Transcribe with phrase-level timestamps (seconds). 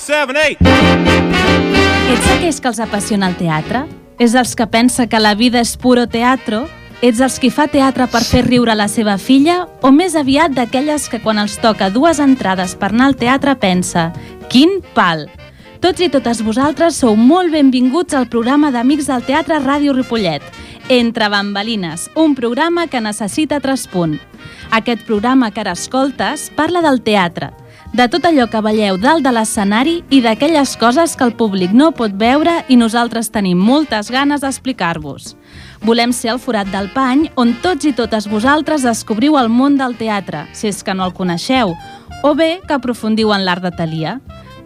[0.00, 0.58] six, seven, eight.
[2.10, 3.84] Ets aquells que els apassiona el teatre?
[4.18, 6.66] És els que pensa que la vida és puro teatro?
[7.02, 9.66] Ets els qui fa teatre per fer riure la seva filla?
[9.82, 14.10] O més aviat d'aquelles que quan els toca dues entrades per anar al teatre pensa
[14.50, 15.28] «Quin pal!»
[15.80, 20.42] Tots i totes vosaltres sou molt benvinguts al programa d'Amics del Teatre Ràdio Ripollet,
[20.92, 24.20] Entre Bambalines, un programa que necessita traspunt.
[24.70, 27.48] Aquest programa que ara escoltes parla del teatre,
[27.92, 31.90] de tot allò que veieu dalt de l'escenari i d'aquelles coses que el públic no
[31.90, 35.34] pot veure i nosaltres tenim moltes ganes d'explicar-vos.
[35.82, 39.96] Volem ser el forat del pany on tots i totes vosaltres descobriu el món del
[39.98, 41.74] teatre, si és que no el coneixeu,
[42.22, 44.20] o bé que aprofundiu en l'art de Talia.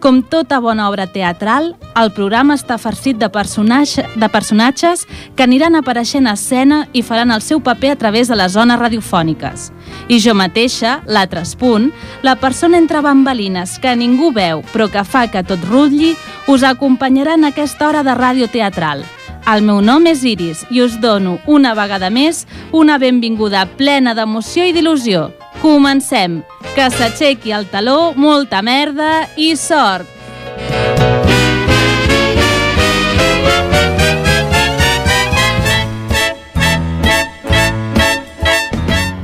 [0.05, 5.01] Com tota bona obra teatral, el programa està farcit de, personatge, de personatges
[5.33, 8.77] que aniran apareixent a escena i faran el seu paper a través de les zones
[8.77, 9.71] radiofòniques.
[10.05, 11.87] I jo mateixa, l'altre punt,
[12.21, 16.13] la persona entre bambalines que ningú veu però que fa que tot rutlli,
[16.53, 19.01] us acompanyarà en aquesta hora de ràdio teatral.
[19.49, 24.69] El meu nom és Iris i us dono, una vegada més, una benvinguda plena d'emoció
[24.69, 25.31] i d'il·lusió.
[25.65, 26.43] Comencem!
[26.75, 30.05] Que s'aixequi el taló, molta merda i sort!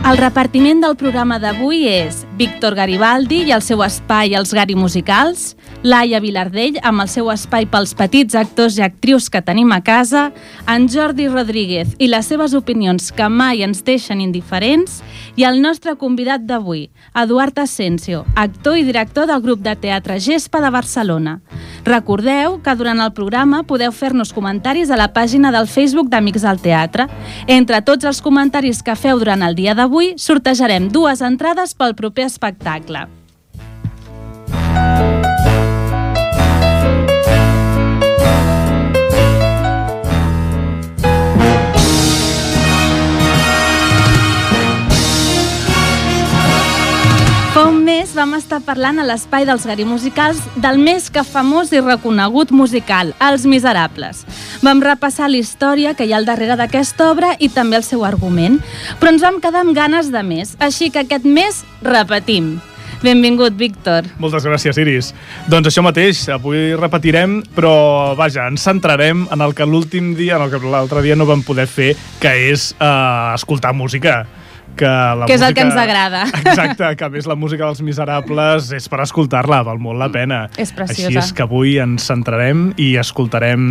[0.02, 5.52] El repartiment del programa d'avui és Víctor Garibaldi i el seu espai Els Gari Musicals,
[5.86, 10.32] Laia Vilardell amb el seu espai pels petits actors i actrius que tenim a casa,
[10.66, 15.04] en Jordi Rodríguez i les seves opinions que mai ens deixen indiferents
[15.38, 20.64] i el nostre convidat d'avui, Eduard Asensio, actor i director del grup de teatre Gespa
[20.66, 21.38] de Barcelona.
[21.86, 26.62] Recordeu que durant el programa podeu fer-nos comentaris a la pàgina del Facebook d'Amics del
[26.62, 27.08] Teatre.
[27.46, 32.31] Entre tots els comentaris que feu durant el dia d'avui, sortejarem dues entrades pel proper
[32.32, 33.08] espectacle.
[48.02, 52.50] Mes vam estar parlant a l'espai dels Gari Musicals del més que famós i reconegut
[52.50, 54.24] musical, Els Miserables.
[54.66, 58.02] Vam repassar la història que hi ha al darrere d'aquesta obra i també el seu
[58.08, 58.58] argument,
[58.98, 62.56] però ens vam quedar amb ganes de més, així que aquest mes repetim.
[63.06, 64.10] Benvingut, Víctor.
[64.18, 65.14] Moltes gràcies, Iris.
[65.54, 70.50] Doncs això mateix, avui repetirem, però vaja, ens centrarem en el que l'últim dia, en
[70.50, 74.24] el que l'altre dia no vam poder fer, que és eh, escoltar música
[74.78, 75.48] que la que és música...
[75.48, 76.24] el que ens agrada.
[76.44, 80.44] Exacte, que a més la música dels Miserables és per escoltar-la, val molt la pena.
[80.58, 81.08] És preciosa.
[81.10, 83.62] Així és que avui ens centrarem i escoltarem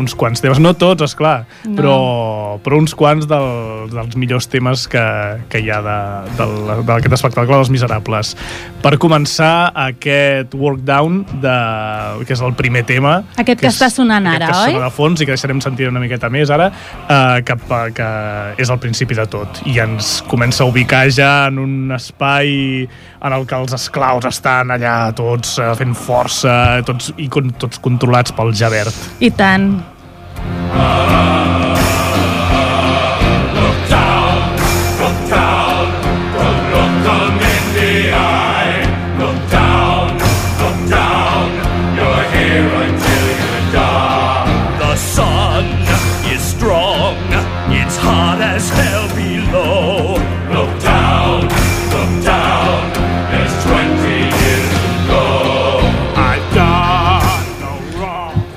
[0.00, 1.74] uns quants temes, no tots, és clar, No.
[1.78, 1.96] però,
[2.64, 5.02] però uns quants del, dels millors temes que,
[5.52, 8.34] que hi ha d'aquest espectacle dels Miserables.
[8.82, 11.54] Per començar, aquest Work Down, de,
[12.26, 13.18] que és el primer tema...
[13.38, 14.82] Aquest que és- està sonant ara, aquest que oi?
[14.84, 16.70] de fons i que deixarem sentir una miqueta més ara,
[17.08, 17.56] eh, que,
[17.96, 18.08] que
[18.62, 19.62] és el principi de tot.
[19.68, 24.70] I ens comença a ubicar ja en un espai en el que els esclaus estan
[24.70, 28.94] allà tots eh, fent força tots, i con, tots controlats pel Javert.
[29.18, 29.72] I tant.
[30.78, 31.67] The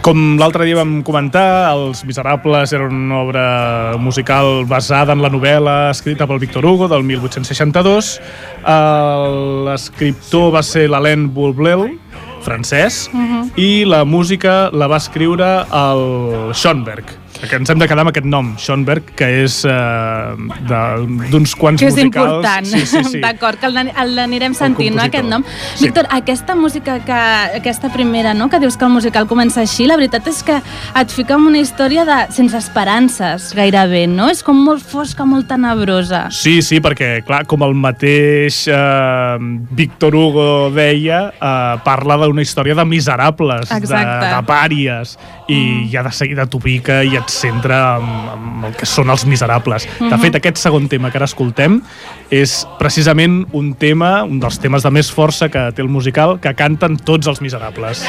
[0.01, 3.43] Com l'altre dia vam comentar, Els Miserables era una obra
[4.01, 8.15] musical basada en la novel·la escrita pel Victor Hugo del 1862.
[8.65, 11.99] El- L'escriptor va ser l'Alain Boulblel,
[12.41, 13.11] francès,
[13.55, 17.05] i la música la va escriure el Schoenberg,
[17.49, 20.35] que ens hem de quedar amb aquest nom, Schoenberg, que és eh,
[21.31, 22.37] d'uns quants Que és musicals...
[22.37, 22.67] important.
[22.69, 23.21] Sí, sí, sí.
[23.25, 25.45] D'acord, que l'anirem sentint, no, aquest nom.
[25.73, 25.87] Sí.
[25.87, 27.19] Víctor, aquesta música, que
[27.57, 30.59] aquesta primera, no, que dius que el musical comença així, la veritat és que
[31.01, 34.29] et fica en una història de sense esperances, gairebé, no?
[34.31, 36.27] És com molt fosca, molt tenebrosa.
[36.35, 39.37] Sí, sí, perquè, clar, com el mateix eh,
[39.81, 45.17] Víctor Hugo deia, eh, parla d'una història de miserables, de, de pàries,
[45.51, 45.89] i mm.
[45.91, 49.87] ja de seguida t'ho pica i et centra en, en el que són els miserables.
[49.87, 50.09] Mm -hmm.
[50.11, 51.81] De fet, aquest segon tema que ara escoltem
[52.29, 56.53] és precisament un tema, un dels temes de més força que té el musical, que
[56.53, 58.05] canten tots els miserables.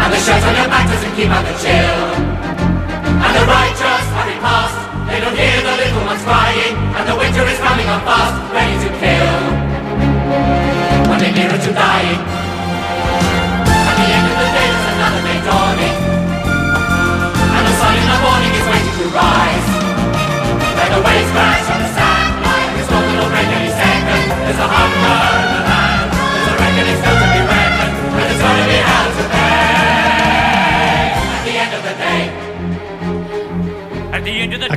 [0.00, 2.00] And the shirt on your back doesn't keep out the chill.
[3.24, 4.76] And the righteous hurry past.
[5.08, 6.74] They don't hear the little ones crying.
[6.96, 9.68] And the winter is coming on fast, ready to kill.
[11.38, 12.37] Nearer to dying,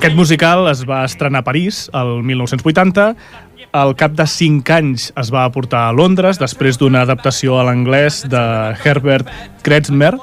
[0.02, 3.04] Aquest musical es va estrenar a París el 1980,
[3.78, 8.24] al cap de cinc anys es va aportar a Londres després d'una adaptació a l'anglès
[8.32, 8.42] de
[8.82, 9.30] Herbert
[9.62, 10.16] Kretzmer,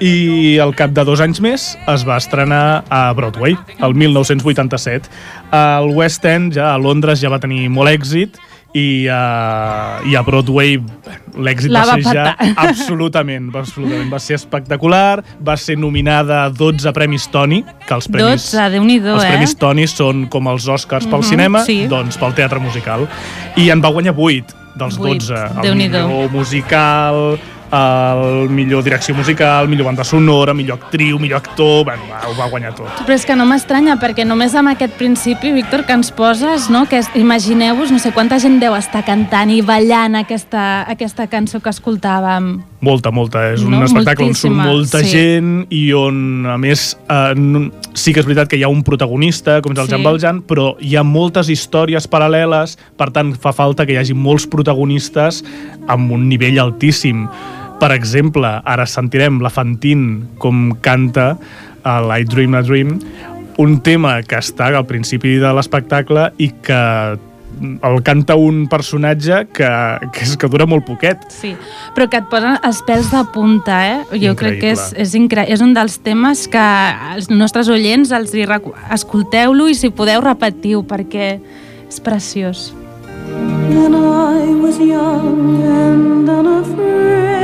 [0.00, 5.08] i al cap de dos anys més es va estrenar a Broadway, el 1987.
[5.56, 8.36] El West End ja a Londres ja va tenir molt èxit
[8.76, 10.74] i, uh, i a Broadway
[11.40, 12.50] l'èxit va va ser ja petar.
[12.68, 18.08] absolutament, va, absolutament va ser espectacular, va ser nominada a 12 premis Tony, que els
[18.12, 19.30] premis 12, Déu-n'hi-do, els eh?
[19.32, 21.86] premis Tony són com els Oscars pel Mhm, cinema, sí.
[21.88, 23.06] doncs pel teatre musical.
[23.56, 25.40] I en va guanyar 8 dels Vuit, 12.
[25.64, 27.38] El millor musical,
[27.72, 31.84] el millor direcció musical, millor banda sonora, millor actriu, millor actor...
[31.84, 33.02] Bueno, va, ho va guanyar tot.
[33.06, 36.86] Però és que no m'estranya, perquè només amb aquest principi, Víctor, que ens poses, no?
[36.90, 41.72] que imagineu-vos, no sé quanta gent deu estar cantant i ballant aquesta, aquesta cançó que
[41.74, 42.56] escoltàvem.
[42.80, 43.52] Molta, molta.
[43.54, 45.10] És un No, espectacle on surt moltíssima, molta sí.
[45.10, 49.60] gent i on, a més, eh, sí que és veritat que hi ha un protagonista,
[49.62, 49.90] com és el Sí.
[49.94, 54.14] Jean Valjean, però hi ha moltes històries paral·leles, per tant, fa falta que hi hagi
[54.14, 55.42] molts protagonistes
[55.88, 57.26] amb un nivell altíssim.
[57.80, 61.38] Per exemple, ara sentirem la Fantine com canta
[61.84, 63.00] el I Dream a Dream,
[63.58, 67.18] un tema que està al principi de l'espectacle i que
[67.60, 69.68] el canta un personatge que,
[70.12, 71.22] que, és, que dura molt poquet.
[71.32, 71.54] Sí,
[71.96, 74.18] però que et posen els pèls de punta, eh?
[74.22, 75.04] Jo crec que és, Increïble.
[75.06, 75.46] és, incre...
[75.56, 76.66] és un dels temes que
[77.14, 81.36] els nostres oients els hi escolteu-lo i si podeu repetiu, perquè
[81.88, 82.72] és preciós.
[83.68, 87.35] When I was young and unafraid,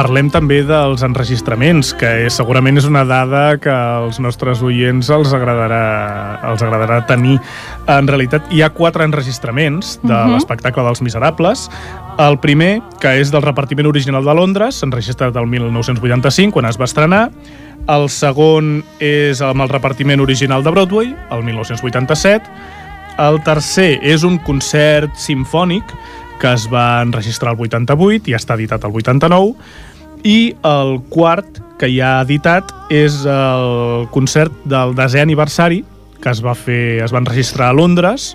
[0.00, 5.34] Parlem també dels enregistraments, que és, segurament és una dada que als nostres oients els
[5.36, 5.80] agradarà,
[6.48, 7.34] els agradarà tenir.
[7.84, 10.32] En realitat, hi ha quatre enregistraments de Mhm.
[10.32, 11.68] l'espectacle dels Miserables.
[12.16, 16.86] El primer, que és del repartiment original de Londres, enregistrat el 1985, quan es va
[16.86, 17.30] estrenar.
[17.86, 22.48] El segon és amb el repartiment original de Broadway, el 1987.
[23.18, 25.84] El tercer és un concert simfònic
[26.40, 29.56] que es va enregistrar el 88 i està editat el 89
[30.24, 35.82] i el quart que hi ha editat és el concert del desè aniversari
[36.20, 38.34] que es va fer, es va enregistrar a Londres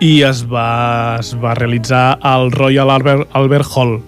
[0.00, 3.98] i es va, es va realitzar al Royal Albert, Albert Hall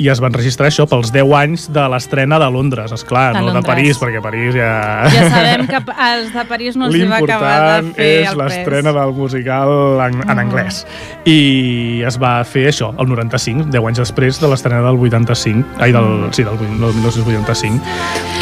[0.00, 3.40] i es va enregistrar això pels 10 anys de l'estrena de Londres, és clar, De
[3.40, 3.66] no de Londres.
[3.68, 5.04] París, perquè París ja...
[5.12, 9.12] Ja sabem que als de París no els va acabar de fer és l'estrena del
[9.14, 9.72] musical
[10.08, 10.38] en, en Mm.
[10.46, 10.86] anglès.
[11.28, 15.92] I es va fer això, el 95, 10 anys després de l'estrena del 85, ai,
[15.92, 16.32] del, Mm.
[16.32, 17.80] sí, del, del 1985.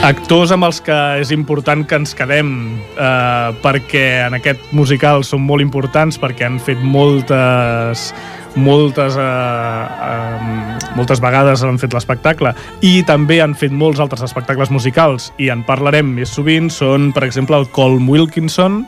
[0.06, 5.42] Actors amb els que és important que ens quedem eh, perquè en aquest musical són
[5.44, 8.12] molt importants perquè han fet moltes
[8.56, 12.52] moltes, eh, eh, moltes vegades han fet l'espectacle
[12.82, 17.24] i també han fet molts altres espectacles musicals i en parlarem més sovint són, per
[17.28, 18.84] exemple, el Colm Wilkinson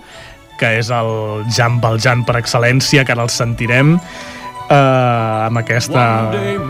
[0.58, 6.04] que és el Jean Valjean per excel·lència, que ara el sentirem eh, amb aquesta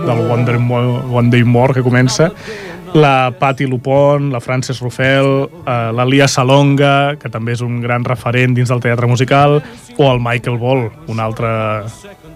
[0.07, 2.31] del Wonder Mo- One Day More que comença
[2.95, 8.05] la Patti Lupon, la Frances Ruffel, eh, la Lia Salonga, que també és un gran
[8.05, 9.61] referent dins del teatre musical,
[9.97, 11.49] o el Michael Ball, un altre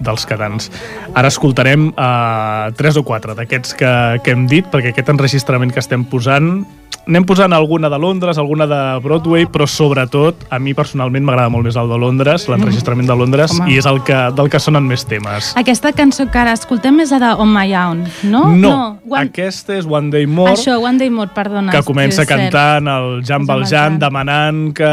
[0.01, 0.71] dels cadans.
[1.15, 3.93] Ara escoltarem eh, tres o quatre d'aquests que,
[4.25, 6.65] que hem dit, perquè aquest enregistrament que estem posant
[7.07, 11.69] anem posant alguna de Londres, alguna de Broadway, però sobretot, a mi personalment m'agrada molt
[11.69, 13.71] més el de Londres, l'enregistrament de Londres, Home.
[13.71, 15.53] i és el que, del que sonen més temes.
[15.59, 18.43] Aquesta cançó que ara escoltem és la de On My Own, no?
[18.57, 18.75] no,
[19.07, 19.23] One...
[19.23, 21.71] aquesta és One Day More, Això, One Day More, perdona.
[21.75, 24.93] que comença cantant el Jean Valjean demanant que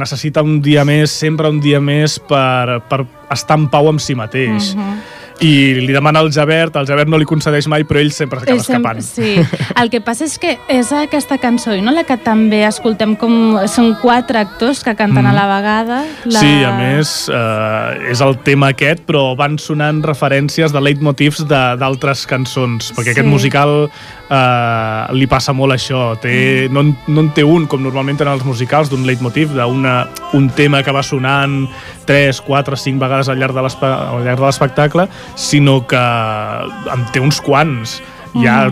[0.00, 4.16] necessita un dia més, sempre un dia més per, per estar en pau amb si
[4.18, 4.74] mateix.
[4.76, 5.22] Mhm.
[5.42, 8.60] I li demana al Javert, el Javert no li concedeix mai, però ell sempre s'acaba
[8.62, 9.00] escapant.
[9.02, 9.34] Sí,
[9.80, 13.58] el que passa és que és aquesta cançó, i no la que també escoltem com...
[13.68, 15.26] Són quatre actors que canten Mm.
[15.26, 15.98] a la vegada.
[16.24, 16.38] La...
[16.40, 21.76] Sí, a més, eh, és el tema aquest, però van sonant referències de leitmotivs de-
[21.82, 23.18] d'altres cançons, perquè Sí.
[23.18, 23.90] aquest musical
[24.30, 26.14] eh, li passa molt això.
[26.20, 30.48] Té, no, en- no en té un, com normalment tenen els musicals, d'un leitmotiv, d'un
[30.56, 31.68] tema que va sonant
[32.06, 38.00] 3, 4, 5 vegades al llarg de l'espectacle, sinó que en té uns quants.
[38.34, 38.64] Hi ha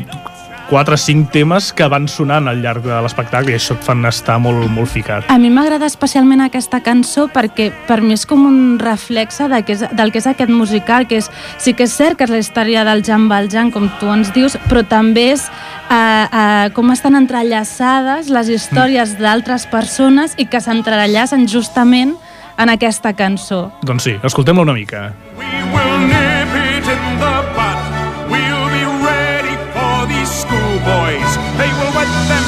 [0.72, 4.06] 4 o 5 temes que van sonant al llarg de l'espectacle i això et fan
[4.08, 5.26] estar molt, molt ficat.
[5.28, 9.76] A mi m'agrada especialment aquesta cançó perquè per mi és com un reflexe de que
[9.76, 11.28] és, del que és aquest musical, que és,
[11.60, 14.56] sí que és cert que és la història del Jan Valjean, com tu ens dius,
[14.70, 21.44] però també és eh, eh, com estan entrellaçades les històries d'altres persones i que s'entrellacen
[21.52, 22.16] justament
[22.56, 23.66] en aquesta cançó.
[23.84, 25.10] Doncs sí, escoltem-la una mica.
[25.36, 26.21] We will nip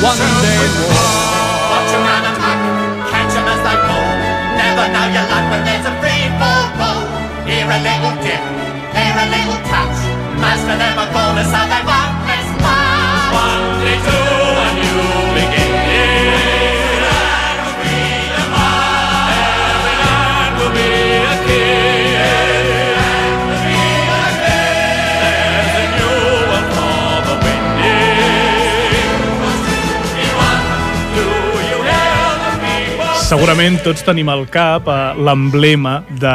[0.05, 1.73] themselves with blood.
[1.73, 2.61] Watch 'em run amok,
[3.11, 4.13] catch 'em as they fall.
[4.61, 7.03] Never know your luck when there's a free fall ball.
[7.49, 8.43] Here a little dip,
[8.97, 9.99] here a little touch.
[10.45, 11.11] Most of them are
[11.53, 11.94] so they
[33.25, 36.33] Segurament tots tenim al cap eh, l'emblema de,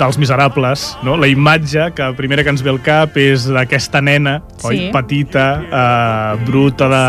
[0.00, 1.18] dels Miserables, no?
[1.20, 4.70] la imatge que primera que ens ve al cap és d'aquesta nena, Sí.
[4.70, 4.80] oi?
[4.94, 7.02] petita, eh, bruta, de,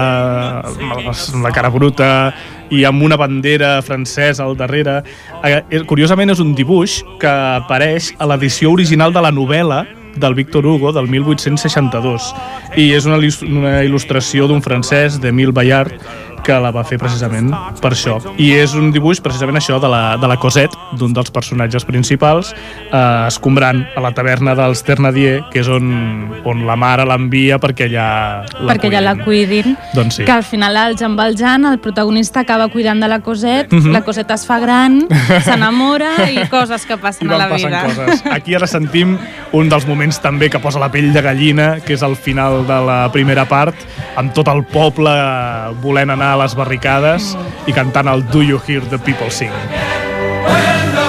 [0.91, 2.33] amb la cara bruta,
[2.69, 5.01] i amb una bandera francesa al darrere.
[5.43, 10.65] Eh, curiosament és un dibuix que apareix a l'edició original de la novel·la del Victor
[10.65, 12.33] Hugo del 1862
[12.79, 15.95] i és una, una il·lustració d'un francès, d'Emile Bayard,
[16.45, 17.49] que la va fer precisament
[17.81, 18.19] per això.
[18.37, 22.53] I és un dibuix precisament això de la, de la Cosette, d'un dels personatges principals,
[22.91, 25.89] eh, escombrant a la taverna dels Ternadier, que és on,
[26.45, 28.07] on la mare l'envia perquè allà
[28.61, 29.75] la perquè ja la cuidin.
[29.95, 30.25] Doncs sí.
[30.27, 33.91] Que al final el Jean Valjean, el protagonista, acaba cuidant de la Cosette, Mhm.
[33.91, 35.07] la Cosette es fa gran,
[35.45, 37.83] s'enamora i coses que I passen a van la vida.
[37.85, 38.23] coses.
[38.31, 39.17] Aquí ara sentim
[39.55, 42.79] un dels moments també que posa la pell de gallina, que és el final de
[42.85, 43.75] la primera part,
[44.15, 45.11] amb tot el poble
[45.81, 47.31] volent anar a les barricades
[47.69, 49.53] i cantant el Do You Hear the People Sing.
[49.55, 50.61] The
[50.95, 51.07] the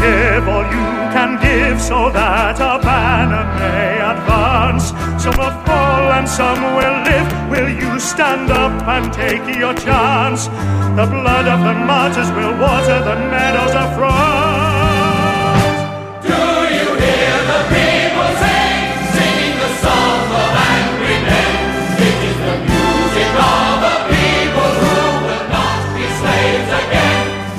[0.00, 4.92] the so that a banner may advance?
[5.24, 5.89] Will fall
[6.20, 7.28] and some will live.
[7.50, 10.48] Will you stand up and take your chance?
[10.98, 14.49] The blood of the martyrs will water the meadows of France.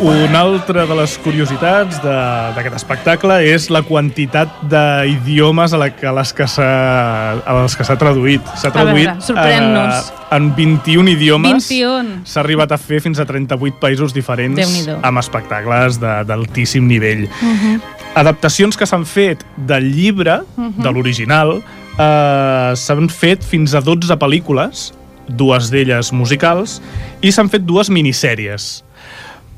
[0.01, 6.08] Una altra de les curiositats de- d'aquest espectacle és la quantitat d'idiomes a, la, que-
[6.08, 8.41] a les que s'ha a que s'ha traduït.
[8.58, 10.10] S'ha veure, traduït sorprèn-nos.
[10.10, 11.70] eh, en 21 idiomes.
[11.70, 12.22] 21.
[12.25, 17.29] S'ha arribat a fer fins a 38 països diferents amb espectacles de- d'altíssim nivell.
[17.41, 17.81] Mhm.
[18.15, 20.81] Adaptacions que s'han fet del llibre, Mhm.
[20.81, 21.62] de l'original,
[22.00, 24.93] eh, s'han fet fins a 12 pel·lícules,
[25.27, 26.81] dues d'elles musicals,
[27.22, 28.84] i s'han fet dues minissèries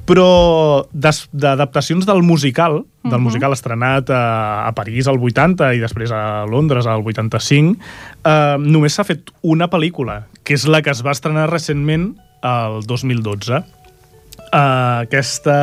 [0.06, 6.44] però d'adaptacions del musical, del musical estrenat a, a París al 80 i després a
[6.50, 7.78] Londres al 85,
[8.24, 12.12] eh, només s'ha fet una pel·lícula, que és la que es va estrenar recentment
[12.44, 13.62] el 2012.
[13.62, 15.58] Eh, aquesta,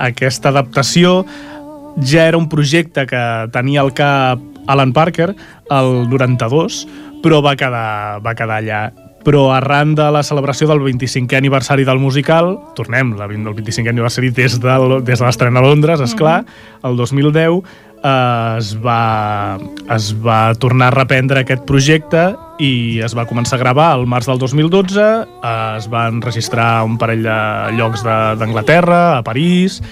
[0.00, 1.20] aquesta adaptació
[2.00, 4.40] ja era un projecte que tenia al cap
[4.70, 5.34] Alan Parker
[5.68, 6.86] el 92,
[7.20, 8.82] però va quedar, va quedar allà
[9.24, 14.32] però arran de la celebració del 25è aniversari del musical, tornem, la, del 25è aniversari
[14.32, 16.40] des de, des de l'estrena a Londres, és clar,
[16.86, 17.60] el 2010
[18.02, 19.58] eh, es, va,
[19.96, 24.30] es va tornar a reprendre aquest projecte i es va començar a gravar al març
[24.30, 27.40] del 2012, eh, es van registrar un parell de
[27.76, 29.82] llocs d'Anglaterra, a París,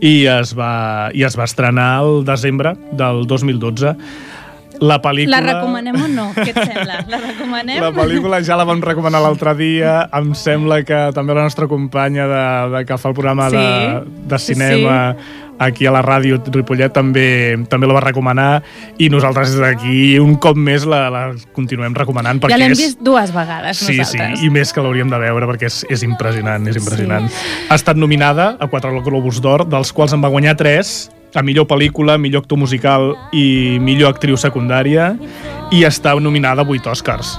[0.00, 3.96] i es, va, i es va estrenar el desembre del 2012.
[4.80, 5.38] La pel·lícula...
[5.40, 6.26] La recomanem o no?
[6.36, 7.00] Què et sembla?
[7.08, 7.80] La recomanem?
[7.82, 9.96] La pel·lícula ja la vam recomanar l'altre dia.
[10.16, 12.44] Em sembla que també la nostra companya de,
[12.76, 15.00] de que fa el programa Sí, de, de sí, cinema
[15.58, 18.58] aquí a la ràdio Ripollet també també la va recomanar
[19.00, 21.22] i nosaltres des d'aquí un cop més la, la
[21.56, 22.82] continuem recomanant perquè ja l'hem és...
[22.82, 24.42] vist dues vegades, Sí, sí, nosaltres.
[24.44, 27.28] i més que l'hauríem de veure perquè és, és impressionant, és impressionant.
[27.32, 27.54] Sí.
[27.70, 31.66] Ha estat nominada a quatre Globus d'Or, dels quals en va guanyar tres, a millor
[31.70, 35.14] pel·lícula, millor actor musical i millor actriu secundària,
[35.72, 37.36] i està nominada a vuit Oscars.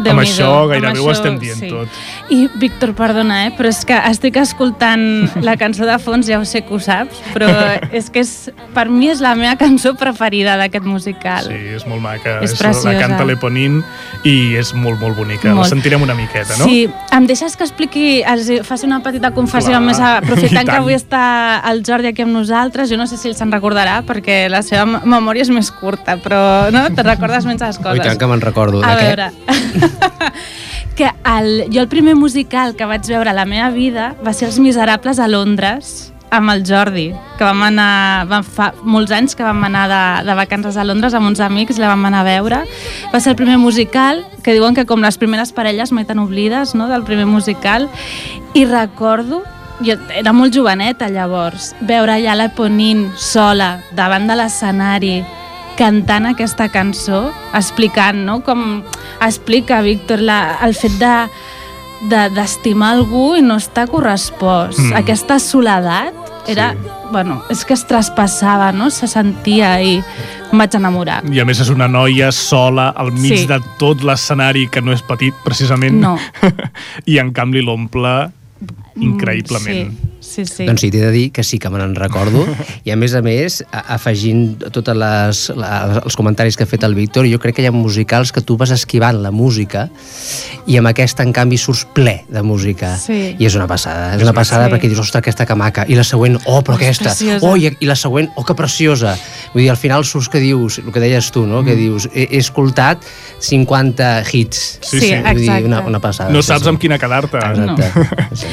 [0.00, 1.70] Amb Déu-n'hi-do, això amb gairebé ho això, estem dient sí.
[1.70, 2.00] tot.
[2.30, 5.04] I, Víctor, perdona, eh, però és que estic escoltant
[5.46, 7.50] la cançó de fons, ja ho sé que ho saps, però
[7.90, 8.32] és que és,
[8.74, 11.50] per mi és la meva cançó preferida d'aquest musical.
[11.50, 12.38] Sí, és molt maca.
[12.44, 12.96] És la preciosa.
[13.00, 13.80] canta l'Eponín
[14.24, 15.50] i és molt, molt bonica.
[15.50, 15.64] Molt.
[15.64, 16.68] La sentirem una miqueta, no?
[16.68, 20.96] Sí, em deixes que expliqui, els faci una petita confessió, Clar, més aprofitant que avui
[20.96, 21.22] està
[21.70, 24.86] el Jordi aquí amb nosaltres, jo no sé si ell se'n recordarà, perquè la seva
[24.86, 26.86] memòria és més curta, però no?
[26.94, 28.00] te recordes menys les coses.
[28.00, 28.82] I tant que me'n recordo.
[28.84, 29.89] A De què?
[30.96, 34.50] que el, jo el primer musical que vaig veure a la meva vida va ser
[34.50, 39.44] Els Miserables a Londres, amb el Jordi, que vam anar, vam fa molts anys que
[39.44, 42.60] vam anar de, de vacances a Londres amb uns amics, la vam anar a veure.
[43.12, 46.76] Va ser el primer musical, que diuen que com les primeres parelles mai tan oblides,
[46.78, 47.90] no?, del primer musical,
[48.54, 49.42] i recordo
[49.80, 55.14] jo era molt joveneta llavors, veure allà la Ponin sola, davant de l'escenari,
[55.78, 58.82] cantant aquesta cançó, explicant, no?, com
[59.20, 61.14] explica Víctor la, el fet de
[62.08, 64.78] de- d'estimar algú i no estar correspost.
[64.78, 64.94] Mm.
[65.02, 66.14] Aquesta soledat
[66.48, 66.70] era...
[66.72, 66.96] Sí.
[67.10, 68.86] Bueno, és que es traspassava, no?
[68.94, 71.24] Se sentia i em vaig enamorar.
[71.28, 73.46] I a més és una noia sola al mig Sí.
[73.50, 75.98] de tot l'escenari que no és petit, precisament.
[76.00, 76.14] No.
[77.10, 78.30] I en canvi l'omple
[78.96, 79.90] increïblement.
[79.90, 80.64] Mm, Sí, sí, sí.
[80.68, 82.44] Doncs sí, t'he de dir que sí que me n'en recordo
[82.86, 86.94] i a més a més, afegint totes les, la, els comentaris que ha fet el
[86.94, 89.88] Víctor, jo crec que hi ha musicals que tu vas esquivant la música
[90.70, 92.94] i amb aquesta, en canvi, surts ple de música.
[93.00, 93.34] Sí.
[93.38, 94.14] I és una passada.
[94.16, 94.74] És una passada Sí.
[94.76, 95.84] perquè dius, ostres, aquesta que maca.
[95.88, 97.12] I la següent, oh, però Oh, aquesta.
[97.42, 99.16] Oh, i, i la següent, oh, que preciosa.
[99.54, 101.64] Vull dir, al final surts que dius, el que deies tu, no?
[101.66, 103.02] Que dius, he, he escoltat
[103.40, 104.78] 50 hits.
[104.80, 105.14] Sí, Sí, sí.
[105.16, 105.64] Vull dir, exacte.
[105.66, 106.30] una, una passada.
[106.30, 106.68] No sí, saps sí.
[106.70, 107.38] amb quina quedar-te.
[107.38, 107.90] Exacte.
[108.36, 108.46] Sí.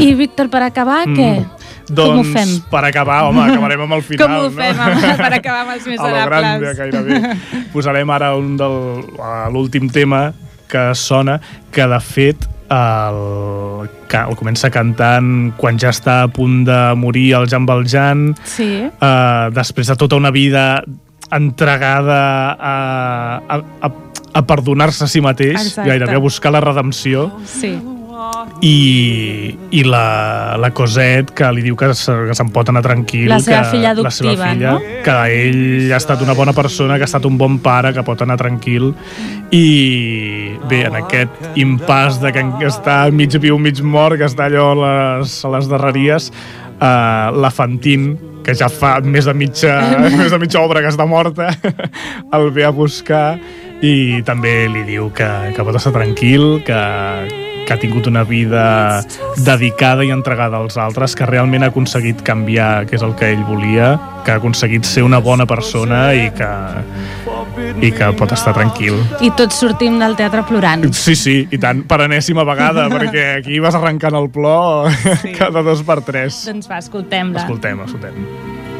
[0.00, 1.14] I, Víctor, per acabar, Mm.
[1.20, 1.46] Què?
[1.90, 2.50] Doncs, Com ho fem?
[2.70, 4.50] per acabar, home, acabarem amb el final, Com ho no?
[4.54, 6.78] fem amb, per acabar amb els a lo grande, miserables?
[6.78, 7.66] gairebé.
[7.72, 8.78] Posarem ara un del,
[9.52, 10.32] l'últim tema
[10.70, 11.40] que sona,
[11.74, 13.16] que de fet el,
[14.14, 18.68] el comença cantant quan ja està a punt de morir el Jan Valjean, Sí.
[18.86, 20.84] eh, després de tota una vida
[21.34, 22.20] entregada
[22.54, 23.90] a, a, a,
[24.34, 25.88] a perdonar-se a si mateix, Exacte.
[25.90, 27.74] gairebé a buscar la redempció, Sí.
[28.66, 33.28] I, i la, la Cosette que li diu que se- que se'n pot anar tranquil
[33.30, 35.02] La seva que, filla la seva adoptiva, filla, no?
[35.06, 38.22] que ell ha estat una bona persona que ha estat un bon pare, que pot
[38.26, 38.92] anar tranquil
[39.50, 44.70] i bé, en aquest impàs de que està mig viu, mig mort que està allò
[44.72, 49.74] a les, a les darreries uh, la Fantine que ja fa més de mitja,
[50.18, 51.50] més de mitja obra que està morta
[52.36, 53.38] el ve a buscar
[53.80, 56.80] i també li diu que, que pot estar tranquil que,
[57.70, 59.04] que ha tingut una vida
[59.46, 63.44] dedicada i entregada als altres, que realment ha aconseguit canviar, que és el que ell
[63.46, 63.92] volia,
[64.26, 66.48] que ha aconseguit ser una bona persona i que,
[67.78, 68.98] i que pot estar tranquil.
[69.22, 70.82] I tots sortim del teatre plorant.
[70.90, 74.90] Sí, sí, i tant, per enèsima vegada, perquè aquí vas arrencant el plor
[75.22, 75.30] sí.
[75.38, 76.42] cada dos per tres.
[76.50, 77.44] Doncs va, escoltem-la.
[77.46, 78.18] Escoltem, escoltem.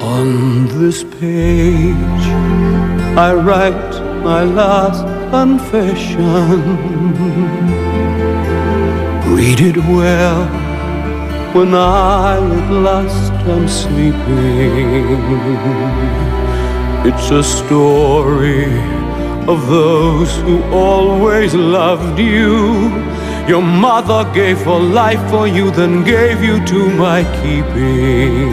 [0.03, 2.27] On this page,
[3.15, 6.59] I write my last confession.
[9.43, 10.47] It well
[11.55, 15.17] when I at last am sleeping.
[17.09, 18.67] It's a story
[19.49, 22.91] of those who always loved you.
[23.49, 28.51] Your mother gave her life for you, then gave you to my keeping.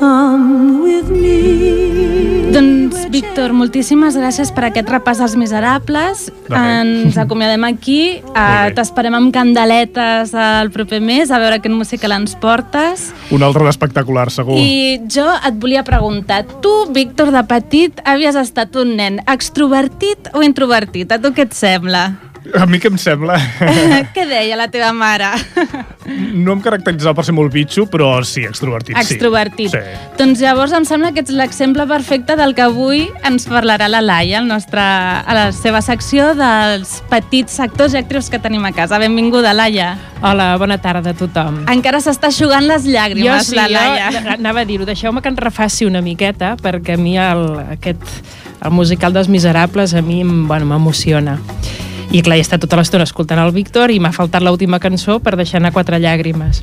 [0.00, 1.87] Come with me.
[2.48, 6.24] Doncs, Víctor, moltíssimes gràcies per aquest repàs dels miserables.
[6.48, 8.20] Ens acomiadem aquí.
[8.32, 8.70] Uh.
[8.76, 13.10] T'esperem amb candeletes el proper mes, a veure quin musical ens portes.
[13.34, 14.56] Un altre d'espectacular, segur.
[14.56, 20.44] I jo et volia preguntar, tu, Víctor, de petit, havies estat un nen extrovertit o
[20.46, 21.12] introvertit?
[21.12, 22.06] A tu què et sembla?
[22.58, 23.36] A mi què em sembla?
[24.14, 25.30] què deia la teva mare?
[26.08, 29.16] No em caracteritzava per ser molt bitxo, però sí, extrovertit, sí.
[29.16, 29.74] Extrovertit.
[29.74, 29.96] Sí.
[30.18, 34.40] Doncs llavors em sembla que ets l'exemple perfecte del que avui ens parlarà la Laia,
[34.40, 39.00] el nostre, a la seva secció dels petits actors i actrius que tenim a casa.
[39.02, 39.92] Benvinguda, Laia.
[40.22, 41.62] Hola, bona tarda a tothom.
[41.70, 44.08] Encara s'està aixugant les llàgrimes, jo sí, la Laia.
[44.14, 47.44] jo anava a dir-ho, deixeu-me que en refaci una miqueta, perquè a mi el,
[47.76, 48.02] aquest,
[48.64, 51.38] el musical dels Miserables a mi bueno, m'emociona.
[52.08, 55.36] I clar, he estat tota l'estona escoltant el Víctor i m'ha faltat l'última cançó per
[55.36, 56.62] deixar anar quatre llàgrimes.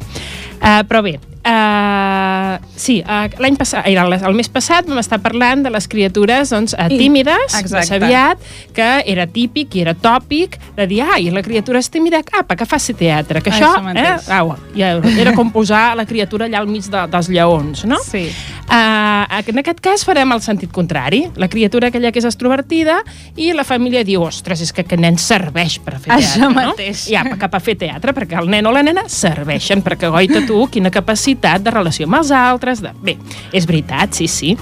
[0.58, 5.20] Uh, però bé, Uh, sí, uh, l'any passat, era el, el mes passat vam estar
[5.22, 7.86] parlant de les criatures doncs, uh, I- tímides, de exacte.
[7.92, 8.42] Saviat,
[8.74, 12.66] que era típic i era tòpic de dir, ai, la criatura és tímida, apa, que
[12.66, 16.72] faci teatre, que això, Això eh, au, ja, era com posar la criatura allà al
[16.72, 18.02] mig de, dels lleons, no?
[18.02, 18.26] Sí.
[18.66, 21.28] Uh, en aquest cas farem el sentit contrari.
[21.38, 22.98] La criatura aquella que és extrovertida
[23.38, 26.74] i la família diu, ostres, és que aquest nen serveix per fer Això teatre, no?
[26.74, 27.06] mateix.
[27.14, 30.42] I apa, cap a fer teatre, perquè el nen o la nena serveixen, perquè goita
[30.50, 32.84] tu, quina capacitat de relació amb els altres.
[32.84, 32.94] De...
[33.06, 33.18] Bé,
[33.56, 34.56] és veritat, sí, sí.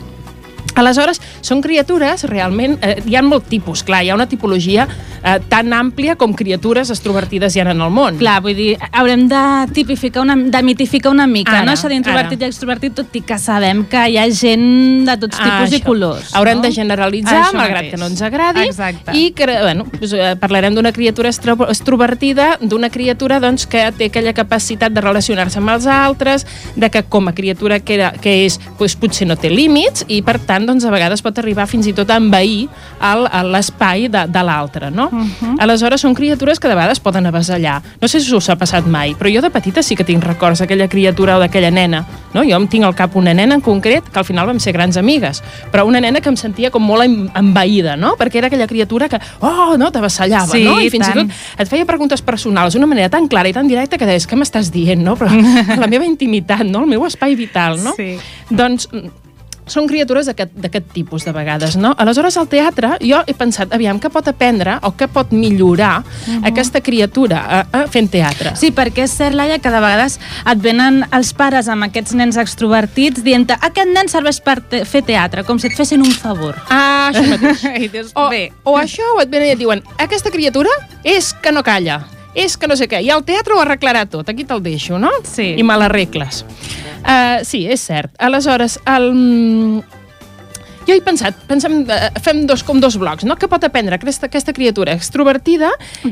[0.75, 2.77] Aleshores, són criatures realment...
[2.81, 6.89] Eh, hi ha molt tipus, clar, hi ha una tipologia eh, tan àmplia com criatures
[6.93, 8.17] extrovertides hi ha en el món.
[8.21, 9.43] Clar, vull dir, haurem de
[9.75, 11.75] tipificar una, de mitificar una mica, Ara, no?
[11.75, 15.43] Això d'introvertit i extrovertit, tot i que sabem que hi ha gent de tots Ah,
[15.45, 15.85] tipus i això.
[15.85, 16.33] colors.
[16.35, 16.63] Haurem no?
[16.67, 17.91] de generalitzar, Això malgrat mateix.
[17.93, 18.65] que no ens agradi.
[18.67, 19.15] Exacte.
[19.17, 24.33] I que, bueno, doncs, parlarem d'una criatura extro- extrovertida, d'una criatura doncs, que té aquella
[24.33, 28.59] capacitat de relacionar-se amb els altres, de que com a criatura que, era, que és,
[28.79, 31.93] doncs, potser no té límits i, per tant, doncs, a vegades pot arribar fins i
[31.93, 32.67] tot a envair
[33.53, 35.09] l'espai de, de l'altre, no?
[35.11, 35.57] Mhm.
[35.63, 37.81] Aleshores, són criatures que de vegades poden avasallar.
[38.01, 40.59] No sé si us ha passat mai, però jo de petita sí que tinc records
[40.63, 42.03] d'aquella criatura o d'aquella nena.
[42.33, 42.43] No?
[42.43, 44.97] Jo em tinc al cap una nena en concret, que al final vam ser grans
[44.97, 48.15] amigues, però una nena que em sentia com molt envaïda, no?
[48.17, 50.79] perquè era aquella criatura que, oh, no, t'avassallava, Sí, no?
[50.79, 51.19] I fins tant.
[51.19, 54.27] i tot et feia preguntes personals d'una manera tan clara i tan directa que deies,
[54.27, 55.15] què m'estàs dient, no?
[55.15, 55.29] Però
[55.83, 56.83] la meva intimitat, no?
[56.83, 57.93] El meu espai vital, no?
[57.97, 58.15] Sí.
[58.49, 58.89] Doncs
[59.67, 61.93] són criatures d'aquest tipus de vegades, no?
[61.97, 66.03] Aleshores, al teatre, jo he pensat, aviam, què pot aprendre o què pot millorar
[66.43, 68.55] aquesta criatura a, a fent teatre?
[68.59, 72.37] Sí, perquè és cert, Laia, que de vegades et venen els pares amb aquests nens
[72.41, 76.57] extrovertits dient aquest nen serveix per te fer teatre, com si et fessin un favor.
[76.69, 77.63] Ah, això mateix.
[77.85, 78.47] I dius, O, bé.
[78.63, 80.71] o això, o et venen i et diuen, aquesta criatura
[81.03, 82.01] és que no calla,
[82.35, 85.11] és que no sé què, i el teatre ho arreglarà tot, aquí te'l deixo, no?
[85.27, 85.51] Sí.
[85.59, 86.43] I me l'arregles.
[87.03, 88.13] Uh, sí, és cert.
[88.19, 89.83] Aleshores, el...
[90.83, 93.37] Jo he pensat, pensem, eh, fem dos, com dos blocs, no?
[93.39, 95.69] Què pot aprendre aquesta, aquesta criatura extrovertida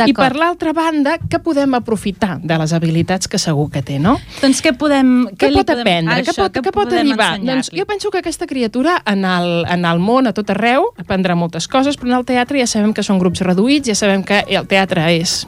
[0.07, 4.13] i per l'altra banda, què podem aprofitar de les habilitats que segur que té, no?
[4.39, 5.27] Doncs què podem...
[5.35, 6.15] Què li pot podem- aprendre?
[6.23, 7.33] Això, què pot, què pot arribar?
[7.43, 11.35] Doncs jo penso que aquesta criatura en el, en el món, a tot arreu, aprendrà
[11.35, 14.45] moltes coses, però en el teatre ja sabem que són grups reduïts, ja sabem que
[14.47, 15.41] el teatre és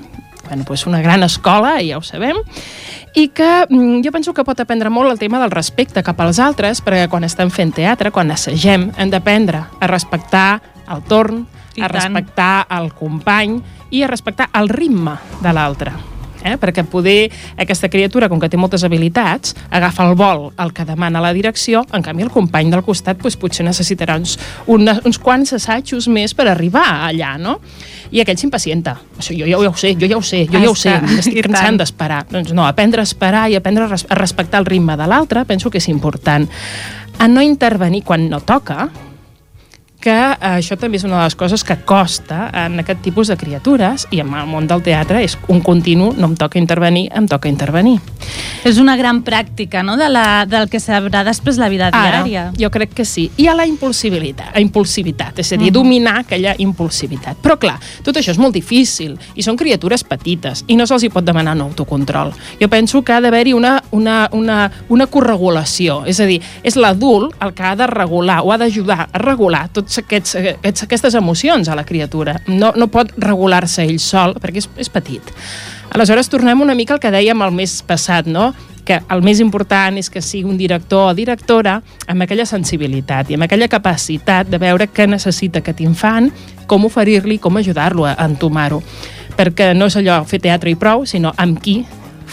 [0.47, 2.37] bueno, pues una gran escola, ja ho sabem,
[3.15, 6.39] i que mm, jo penso que pot aprendre molt el tema del respecte cap als
[6.39, 11.81] altres, perquè quan estem fent teatre, quan assagem, hem d'aprendre a respectar el torn, I
[11.81, 11.99] a tant.
[11.99, 15.93] respectar el company i a respectar el ritme de l'altre.
[16.43, 16.57] Eh?
[16.59, 21.21] perquè poder aquesta criatura, com que té moltes habilitats, agafa el vol el que demana
[21.23, 24.35] la direcció, en canvi el company del costat doncs, potser necessitarà uns,
[24.67, 27.59] una, uns quants assajos més per arribar allà, no?
[28.13, 28.97] I aquell s'impacienta.
[29.17, 31.39] Això jo, jo ja ho sé, jo ja ho sé, jo ja ho sé, m'estic
[31.39, 31.55] i tant.
[31.55, 32.21] cansant d'esperar.
[32.29, 35.81] Doncs no, aprendre a esperar i aprendre a respectar el ritme de l'altre, penso que
[35.81, 36.47] és important.
[37.19, 38.89] A no intervenir quan no toca,
[40.03, 43.37] que eh, això també és una de les coses que costa en aquest tipus de
[43.39, 47.27] criatures i en el món del teatre és un continu, no em toca intervenir, em
[47.31, 47.95] toca intervenir.
[48.67, 52.49] És una gran pràctica, no?, de la, del que sabrà després la vida diària.
[52.59, 53.29] jo crec que sí.
[53.37, 57.39] I a la impulsibilitat, a impulsivitat, és a dir, dominar aquella impulsivitat.
[57.43, 61.11] Però clar, tot això és molt difícil i són criatures petites i no se'ls hi
[61.13, 62.33] pot demanar un autocontrol.
[62.59, 67.35] Jo penso que ha d'haver-hi una, una, una, una corregulació, és a dir, és l'adult
[67.43, 71.69] el que ha de regular o ha d'ajudar a regular tots aquests, aquests, aquestes emocions
[71.69, 72.39] a la criatura.
[72.47, 75.33] No, no pot regular-se ell sol perquè és, és petit.
[75.93, 78.53] Aleshores, tornem una mica al que dèiem el mes passat, no?
[78.83, 81.77] que el més important és que sigui un director o directora
[82.11, 86.29] amb aquella sensibilitat i amb aquella capacitat de veure què necessita aquest infant,
[86.67, 88.81] com oferir-li, com ajudar-lo a entomar-ho.
[89.37, 91.81] Perquè no és allò fer teatre i prou, sinó amb qui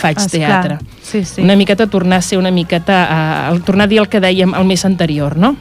[0.00, 0.78] faig Esclar, teatre.
[1.02, 1.42] sí, sí.
[1.42, 4.64] Una miqueta tornar a ser una miqueta, uh, tornar a dir el que dèiem el
[4.64, 5.56] mes anterior, no?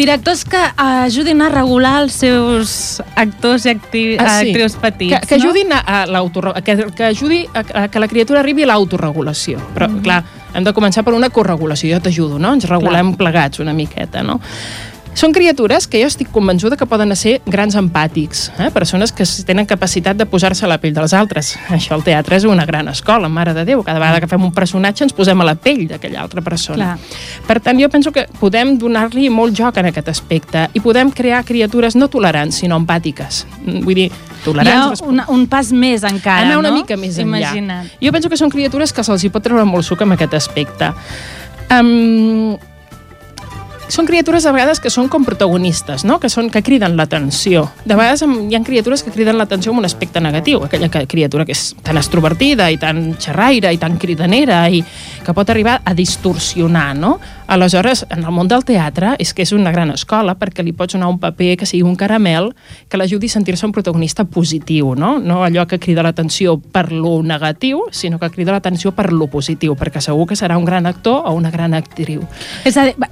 [0.00, 4.48] Directors que ajudin a regular els seus actors i acti Ah, sí.
[4.48, 5.44] actrius petits, que, que no?
[5.44, 9.60] ajudin a, a l'autorre- que, que ajudi a, a que la criatura arribi a l'autoregulació.
[9.74, 10.02] Però, mm -hmm.
[10.02, 11.94] clar, hem de començar per una corregulació.
[11.94, 12.54] Jo t'ajudo, no?
[12.54, 13.18] Ens regulem clar.
[13.18, 14.40] plegats una miqueta, no?
[15.14, 18.68] Són criatures que jo estic convençuda que poden ser grans empàtics, eh?
[18.72, 21.56] persones que tenen capacitat de posar-se a la pell dels altres.
[21.68, 23.82] Això al teatre és una gran escola, mare de Déu.
[23.82, 26.94] Cada vegada que fem un personatge ens posem a la pell d'aquella altra persona.
[26.94, 27.44] Clar.
[27.48, 31.42] Per tant, jo penso que podem donar-li molt joc en aquest aspecte i podem crear
[31.44, 33.44] criatures no tolerants, sinó empàtiques.
[33.64, 35.02] Mm, Vull dir, Hi tolerants...
[35.02, 36.80] ha una, un pas més encara, anar una no?
[36.80, 37.50] mica més enllà.
[37.50, 37.92] Imagina't.
[38.00, 40.94] Jo penso que són criatures que se'ls hi pot treure molt suc amb aquest aspecte.
[41.70, 42.56] Um,
[43.90, 46.18] són criatures a vegades que són com protagonistes, no?
[46.20, 47.66] que, són, que criden l'atenció.
[47.84, 51.44] De vegades hi ha criatures que criden l'atenció amb un aspecte negatiu, aquella que- criatura
[51.44, 54.82] que és tan extrovertida i tan xerraire i tan cridanera i
[55.24, 57.18] que pot arribar a distorsionar, no?
[57.50, 60.94] Aleshores, en el món del teatre és que és una gran escola perquè li pots
[60.94, 62.52] donar un paper que sigui un caramel
[62.88, 65.18] que l'ajudi a sentir-se un protagonista positiu, no?
[65.18, 69.74] No allò que crida l'atenció per lo negatiu, sinó que crida l'atenció per lo positiu,
[69.74, 72.22] perquè segur que serà un gran actor o una gran actriu.
[72.64, 73.08] És a dir, va,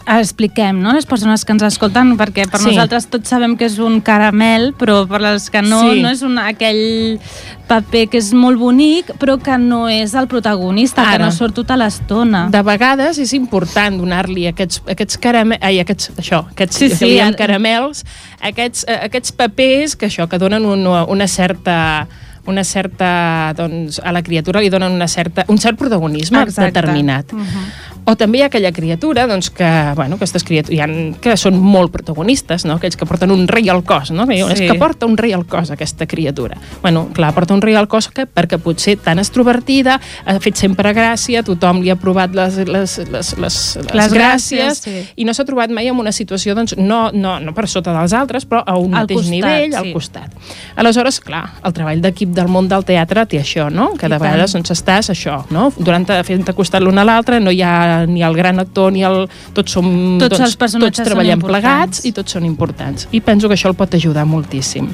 [0.68, 2.66] expliquem, no?, les persones que ens escolten, perquè per Sí.
[2.70, 6.00] nosaltres tots sabem que és un caramel, però per les que no, Sí.
[6.02, 7.18] no és un, aquell
[7.66, 11.24] paper que és molt bonic, però que no és el protagonista, que Ara.
[11.26, 12.48] no surt tota l'estona.
[12.50, 17.36] De vegades és important donar-li aquests, aquests caramels, ai, aquests, això, aquests, Sí, sí, ara-
[17.36, 18.04] caramels,
[18.40, 22.06] aquests, eh, aquests papers que això, que donen una, una certa
[22.48, 26.72] una certa, doncs, a la criatura li donen una certa, un cert protagonisme Exacte.
[26.72, 27.30] determinat.
[27.34, 27.87] Uh -huh.
[28.08, 29.68] O també hi ha aquella criatura doncs, que,
[29.98, 30.88] bueno, aquestes criatures ha,
[31.20, 32.78] que són molt protagonistes, no?
[32.78, 34.24] aquells que porten un rei al cos, no?
[34.30, 34.38] Sí.
[34.54, 36.56] És que porta un rei al cos, aquesta criatura.
[36.82, 40.94] Bueno, clar, porta un rei al cos que, perquè potser tan extrovertida, ha fet sempre
[40.96, 45.04] gràcia, tothom li ha provat les, les, les, les, les, Les gràcies, gràcies, sí.
[45.20, 48.16] i no s'ha trobat mai en una situació, doncs, no, no, no per sota dels
[48.16, 49.78] altres, però a un Al mateix costat, nivell, sí.
[49.82, 50.48] al costat.
[50.80, 53.90] Aleshores, clar, el treball d'equip del món del teatre té això, no?
[53.98, 54.24] Que I de tant.
[54.24, 55.68] vegades doncs, estàs això, no?
[55.76, 59.24] Durant fent-te costat l'un a l'altre, no hi ha ni el gran actor ni el...
[59.56, 59.88] Tots som...
[60.22, 63.08] Tots els personatges tots treballem plegats i tots són importants.
[63.10, 64.90] I penso que això el pot ajudar moltíssim.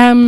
[0.00, 0.20] Um,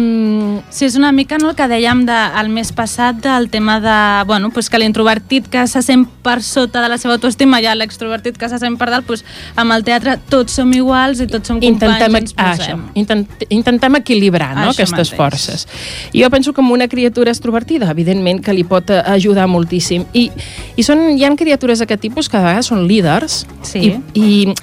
[0.70, 3.96] Sí, és una mica no, el que dèiem de, el mes passat del tema de,
[4.26, 8.38] bueno, pues que l'introvertit que se sent per sota de la seva autoestima i l'extrovertit
[8.38, 9.24] que se sent per dalt, pues,
[9.56, 12.84] amb el teatre tots som iguals i tots som companys intentem, i ens ah, posem.
[12.94, 15.16] intent, intentem equilibrar no, Això aquestes mateix.
[15.16, 15.66] forces.
[16.14, 20.04] Jo penso que amb una criatura extrovertida, evidentment, que li pot eh, ajudar moltíssim.
[20.12, 20.30] I,
[20.76, 23.78] i són, hi ha criatures d'aquest tipus que a vegades són líders Sí.
[24.14, 24.54] i, i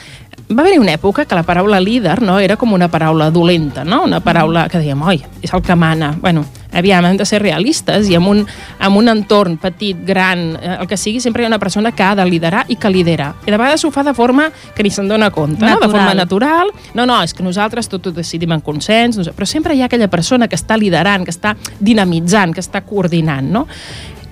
[0.49, 4.03] va haver una època que la paraula líder no, era com una paraula dolenta, no?
[4.07, 6.15] una paraula que dèiem, oi, és el que mana.
[6.19, 10.77] Bueno, aviam, hem de ser realistes i en un, en un entorn petit, gran, eh,
[10.79, 13.35] el que sigui, sempre hi ha una persona que ha de liderar i que lidera.
[13.45, 15.67] I de vegades ho fa de forma que ni se'n dona compte, no?
[15.67, 15.91] de Natural.
[15.91, 16.73] forma natural.
[16.97, 20.09] No, no, és que nosaltres tot ho decidim en consens, però sempre hi ha aquella
[20.09, 23.67] persona que està liderant, que està dinamitzant, que està coordinant, no?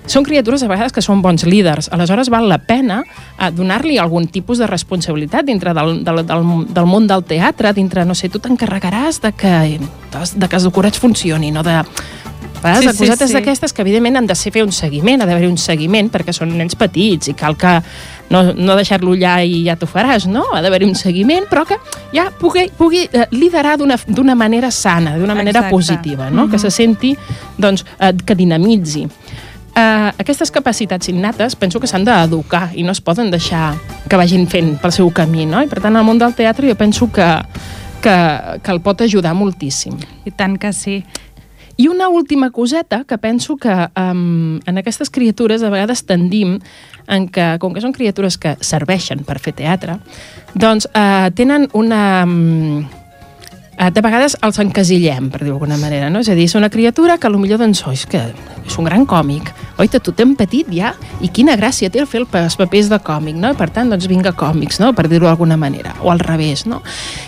[0.08, 4.28] Són criatures a vegades que són bons líders, aleshores val la pena eh, donar-li algun
[4.32, 8.40] tipus de responsabilitat dintre del, del, del, del món del teatre, dintre, no sé, tu
[8.40, 11.82] t'encarregaràs de que, de que els decorats funcionin, o de,
[12.62, 13.34] Vegades, Sí, sí, sí, cosetes sí.
[13.36, 16.56] d'aquestes que evidentment han de ser fer un seguiment, ha d'haver un seguiment perquè són
[16.58, 17.76] nens petits i cal que
[18.32, 20.44] no, no deixar-lo allà i ja t'ho faràs, no?
[20.54, 21.78] Ha d'haver un seguiment, però que
[22.14, 25.76] ja pugui, pugui eh, liderar d'una manera sana, d'una manera Exacte.
[25.76, 26.48] positiva, no?
[26.50, 27.14] Que se senti,
[27.56, 29.06] doncs, eh, que dinamitzi.
[29.78, 33.76] Uh, aquestes capacitats innates penso que s'han d'educar i no es poden deixar
[34.10, 35.60] que vagin fent pel seu camí, no?
[35.62, 37.26] I per tant, el món del teatre jo penso que,
[38.02, 38.16] que,
[38.58, 39.94] que el pot ajudar moltíssim.
[40.26, 40.96] I tant que sí.
[41.78, 46.58] I una última coseta que penso que um, en aquestes criatures a vegades tendim
[47.06, 50.00] en que, com que són criatures que serveixen per fer teatre,
[50.58, 52.24] doncs uh, tenen una...
[52.26, 52.88] Um,
[53.78, 56.24] de vegades els encasillem, per dir-ho d'alguna manera, no?
[56.24, 58.20] És a dir, és una criatura que potser doncs, oh, és que
[58.66, 62.24] és un gran còmic, oi, tu ten petit ja, i quina gràcia té el fer
[62.26, 63.52] els papers de còmic, no?
[63.54, 64.92] I per tant, doncs vinga còmics, no?
[64.98, 66.82] Per dir-ho d'alguna manera, o al revés, no?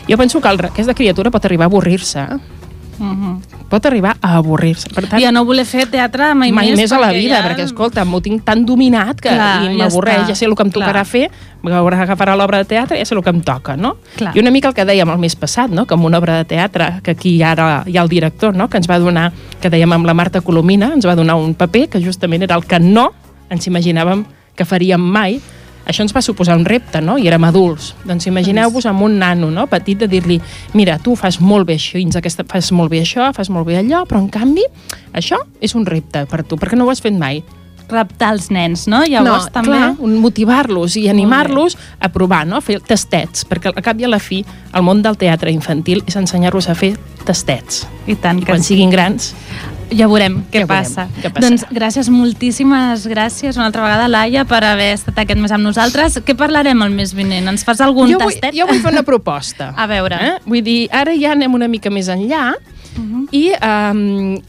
[0.08, 2.60] Jo penso que el, aquesta criatura pot arribar a avorrir-se, eh?
[3.00, 3.66] -huh.
[3.68, 4.90] pot arribar a avorrir-se.
[4.94, 7.48] Per tant, I a no voler fer teatre mai, mai més a la vida, ja-
[7.48, 10.28] perquè, escolta, m'ho tinc tan dominat que Clar, ja m'avorreix, està.
[10.28, 11.06] ja sé el que em tocarà Clar.
[11.06, 11.30] fer,
[11.64, 13.96] agafarà l'obra de teatre, ja sé el que em toca, no?
[14.16, 14.36] Clar.
[14.36, 15.86] I una mica el que dèiem el mes passat, no?
[15.86, 18.68] que amb una obra de teatre, que aquí ara hi ha el director, no?
[18.68, 21.88] que ens va donar, que dèiem amb la Marta Colomina, ens va donar un paper
[21.88, 23.12] que justament era el que no
[23.50, 25.40] ens imaginàvem que faríem mai,
[25.90, 27.18] això ens va suposar un repte, no?
[27.18, 27.92] I érem adults.
[28.07, 29.66] Doncs imagineu-vos amb un nano, no?
[29.70, 30.40] Petit, de dir-li,
[30.79, 34.05] mira, tu fas molt bé això, aquesta, fas molt bé això, fas molt bé allò,
[34.09, 34.66] però en canvi,
[35.12, 37.42] això és un repte per tu, perquè no ho has fet mai.
[37.90, 39.03] Raptar els nens, no?
[39.03, 39.74] Llavors no, també...
[39.74, 42.61] clar, motivar-los i animar-los a provar, no?
[42.61, 46.05] a fer tastets, perquè al cap i a la fi el món del teatre infantil
[46.07, 46.92] és ensenyar-los a fer
[47.26, 47.88] tastets.
[48.07, 48.76] I tant I que quan sí.
[48.76, 49.33] siguin grans,
[49.90, 51.09] Ja veurem què Ja veurem passa.
[51.22, 51.48] què passarà.
[51.48, 56.20] Doncs gràcies, moltíssimes gràcies una altra vegada, Laia, per haver estat aquest mes amb nosaltres.
[56.24, 57.48] Què parlarem el mes vinent?
[57.48, 58.55] Ens fas algun jo vull, tastet?
[58.55, 59.72] jo vull fer una proposta.
[59.83, 60.16] A veure.
[60.20, 60.33] Eh?
[60.46, 62.53] Vull dir, ara ja anem una mica més enllà
[62.98, 63.29] Uh -huh.
[63.31, 64.40] i um,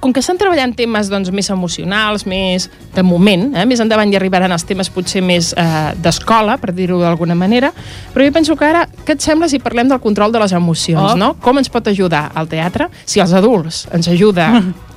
[0.00, 3.66] com que estan treballant temes doncs, més emocionals, més de moment, eh?
[3.66, 7.70] més endavant hi arribaran els temes potser més eh, d'escola, per dir-ho d'alguna manera,
[8.14, 11.12] però jo penso que ara, què et sembla si parlem del control de les emocions,
[11.12, 11.16] Oh.
[11.16, 11.34] no?
[11.34, 12.88] Com ens pot ajudar el teatre?
[13.04, 14.62] Si els adults ens ajuda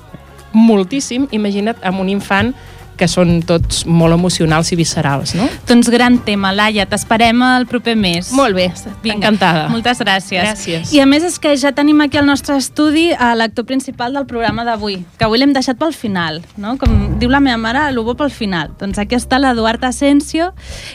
[0.53, 2.53] moltíssim, imagina't amb un infant
[2.97, 5.47] que són tots molt emocionals i viscerals, no?
[5.69, 8.31] Doncs gran tema, Laia, t'esperem el proper mes.
[8.35, 8.69] Molt bé,
[9.13, 9.67] encantada.
[9.73, 10.43] Moltes gràcies.
[10.43, 10.93] Gràcies.
[10.93, 14.27] I a més és que ja tenim aquí al nostre estudi a l'actor principal del
[14.29, 16.75] programa d'avui, que avui l'hem deixat pel final, no?
[16.81, 18.73] Com diu la meva mare, el bo pel final.
[18.79, 20.51] Doncs aquí està l'Eduard Asensio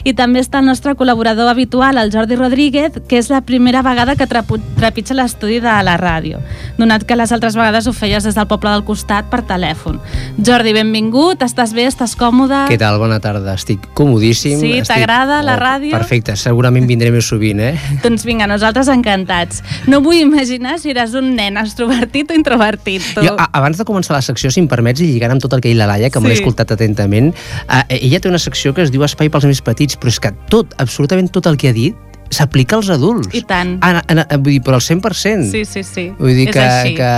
[0.07, 4.15] i també està el nostre col·laborador habitual, el Jordi Rodríguez, que és la primera vegada
[4.15, 6.39] que trepitja l'estudi de la ràdio,
[6.77, 9.99] donat que les altres vegades ho feies des del poble del costat per telèfon.
[10.37, 12.61] Jordi, benvingut, estàs bé, estàs còmode?
[12.69, 12.99] Què tal?
[13.01, 13.55] Bona tarda.
[13.59, 14.59] Estic comodíssim.
[14.61, 14.87] Sí, estic...
[14.93, 15.91] t'agrada la ràdio?
[15.95, 17.73] Perfecte, segurament vindré més sovint, eh?
[18.05, 19.63] Doncs vinga, nosaltres encantats.
[19.89, 23.25] No vull imaginar si eres un nen extrovertit o introvertit, tu.
[23.25, 25.63] Jo, a, abans de començar la secció, si em permets, i lligant amb tot el
[25.63, 26.23] que ha dit la Laia, que sí.
[26.23, 26.43] me l'he Sí.
[26.45, 27.33] escoltat atentament,
[27.67, 30.31] uh, ella té una secció que es diu Espai pels més petits, però és que
[30.53, 31.97] tot, absolutament tot el que ha dit,
[32.29, 33.29] s'aplica als adults.
[33.35, 33.77] I tant.
[33.81, 35.49] Ah, ah, ah, vull dir, però al 100%.
[35.51, 36.05] Sí, sí, sí.
[36.19, 36.93] Vull dir És que, així.
[36.97, 37.11] que,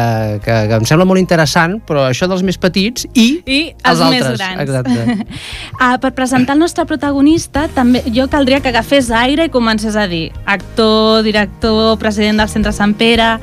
[0.45, 4.23] que, que em sembla molt interessant, però això dels més petits i, I els, més
[4.23, 4.39] altres.
[4.39, 4.61] grans.
[4.65, 5.27] Exacte.
[5.83, 10.07] ah, per presentar el nostre protagonista, també jo caldria que agafés aire i comencés a
[10.11, 13.35] dir actor, director, president del Centre Sant Pere...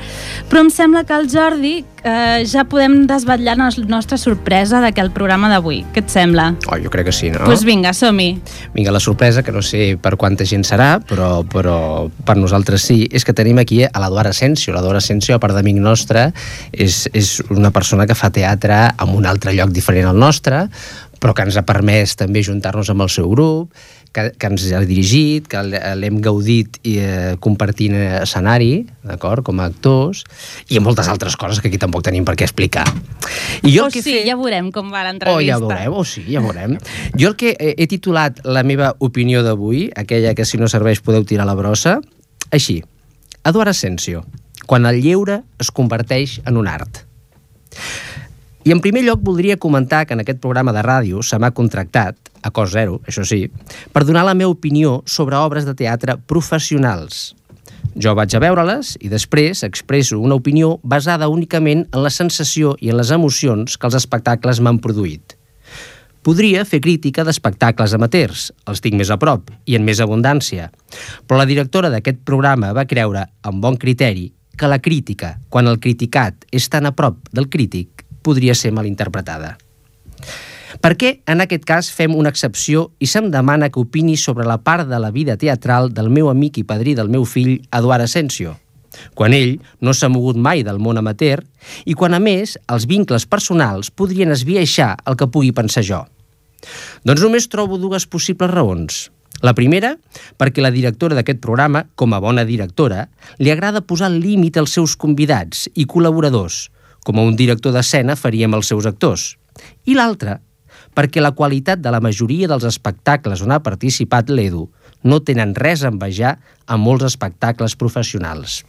[0.48, 5.50] Però em sembla que el Jordi eh, ja podem desvetllar la nostra sorpresa d'aquest programa
[5.52, 5.82] d'avui.
[5.94, 6.50] Què et sembla?
[6.68, 7.42] Oh, jo crec que sí, no?
[7.42, 8.28] Doncs pues vinga, som-hi.
[8.76, 11.78] Vinga, la sorpresa, que no sé per quanta gent serà, però, però
[12.26, 14.74] per nosaltres sí, és que tenim aquí a l'Eduard Asensio.
[14.76, 16.30] L'Eduard Asensio, a part d'amic nostre,
[16.72, 20.66] és, és una persona que fa teatre en un altre lloc diferent al nostre,
[21.18, 23.74] però que ens ha permès també juntar-nos amb el seu grup,
[24.12, 25.60] que, que ens ha dirigit, que
[25.98, 30.24] l'hem gaudit i, eh, compartint escenari, d'acord, com a actors,
[30.68, 32.86] i moltes altres coses que aquí tampoc tenim per què explicar.
[33.62, 35.46] I jo O que sí, fet- ja veurem com va Oh, l'entrevista.
[35.52, 36.78] ja veurem, o sí, ja veurem.
[37.18, 41.00] Jo el que he, he titulat la meva opinió d'avui, aquella que si no serveix
[41.00, 42.00] podeu tirar la brossa,
[42.50, 42.82] així.
[43.44, 44.24] Eduard Asensio,
[44.66, 47.04] quan el lleure es converteix en un art.
[48.68, 52.18] I en primer lloc voldria comentar que en aquest programa de ràdio se m'ha contractat,
[52.44, 53.46] a cost zero, això sí,
[53.94, 57.33] per donar la meva opinió sobre obres de teatre professionals.
[57.96, 62.92] Jo vaig a veure-les i després expresso una opinió basada únicament en la sensació i
[62.92, 65.38] en les emocions que els espectacles m'han produït.
[66.20, 70.68] Podria fer crítica d'espectacles amateurs, els tinc més a prop i en més abundància,
[71.24, 74.28] però la directora d'aquest programa va creure, amb bon criteri,
[74.59, 79.56] que la crítica, quan el criticat és tan a prop del crític, podria ser malinterpretada.
[80.78, 84.60] Per què, en aquest cas, fem una excepció i se'm demana que opini sobre la
[84.62, 88.54] part de la vida teatral del meu amic i padrí del meu fill, Eduard Asensio,
[89.18, 91.42] quan ell no s'ha mogut mai del món amateur
[91.84, 96.04] i quan, a més, els vincles personals podrien esbiaixar el que pugui pensar jo.
[97.06, 99.08] Doncs només trobo dues possibles raons.
[99.42, 99.92] La primera,
[100.38, 103.06] perquè la directora d'aquest programa, com a bona directora,
[103.38, 106.66] li agrada posar límit als seus convidats i col·laboradors,
[107.08, 109.30] com un director d'escena faria amb els seus actors.
[109.88, 110.34] I l'altra,
[110.92, 114.66] perquè la qualitat de la majoria dels espectacles on ha participat l'Edu
[115.08, 116.34] no tenen res a envejar
[116.66, 118.60] a molts espectacles professionals.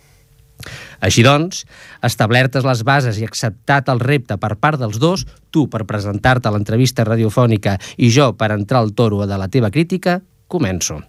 [1.04, 1.66] Així doncs,
[2.04, 6.56] establertes les bases i acceptat el repte per part dels dos, tu per presentar-te a
[6.56, 11.00] l'entrevista radiofònica i jo per entrar al toro de la teva crítica, començo.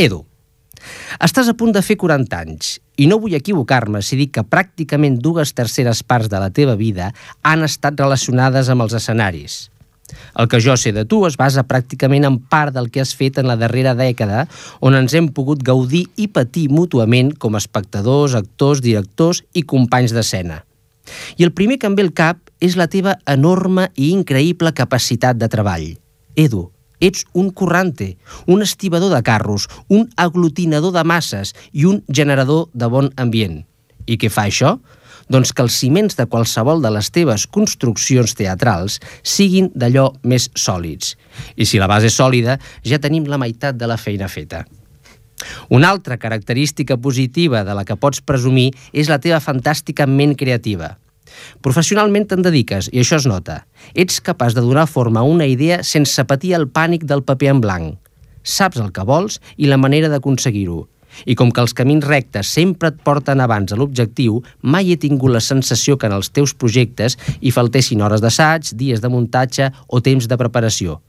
[0.00, 0.24] Edu,
[1.20, 5.18] estàs a punt de fer 40 anys i no vull equivocar-me si dic que pràcticament
[5.24, 7.12] dues terceres parts de la teva vida
[7.42, 9.68] han estat relacionades amb els escenaris.
[10.34, 13.38] El que jo sé de tu es basa pràcticament en part del que has fet
[13.38, 14.46] en la darrera dècada,
[14.80, 20.62] on ens hem pogut gaudir i patir mútuament com espectadors, actors, directors i companys d'escena.
[21.38, 25.38] I el primer que em ve al cap és la teva enorme i increïble capacitat
[25.38, 25.88] de treball.
[26.38, 26.68] Edu,
[27.00, 32.86] ets un currante, un estibador de carros, un aglutinador de masses i un generador de
[32.86, 33.62] bon ambient.
[34.06, 34.78] I què fa això?
[35.30, 41.14] Doncs que els ciments de qualsevol de les teves construccions teatrals siguin d'allò més sòlids.
[41.54, 44.64] I si la base és sòlida, ja tenim la meitat de la feina feta.
[45.68, 50.96] Una altra característica positiva de la que pots presumir és la teva fantàstica ment creativa.
[51.64, 53.64] Professionalment te'n dediques, i això es nota.
[53.94, 57.60] Ets capaç de donar forma a una idea sense patir el pànic del paper en
[57.60, 57.98] blanc.
[58.42, 60.86] Saps el que vols i la manera d'aconseguir-ho.
[61.26, 65.34] I com que els camins rectes sempre et porten abans a l'objectiu, mai he tingut
[65.34, 70.00] la sensació que en els teus projectes hi faltessin hores d'assaig, dies de muntatge o
[70.00, 71.00] temps de preparació.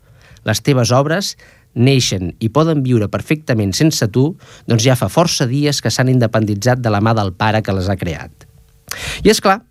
[0.48, 1.36] Les teves obres
[1.76, 4.32] neixen i poden viure perfectament sense tu,
[4.67, 7.88] doncs ja fa força dies que s'han independitzat de la mà del pare que les
[7.89, 8.47] ha creat.
[9.24, 9.62] I és clar,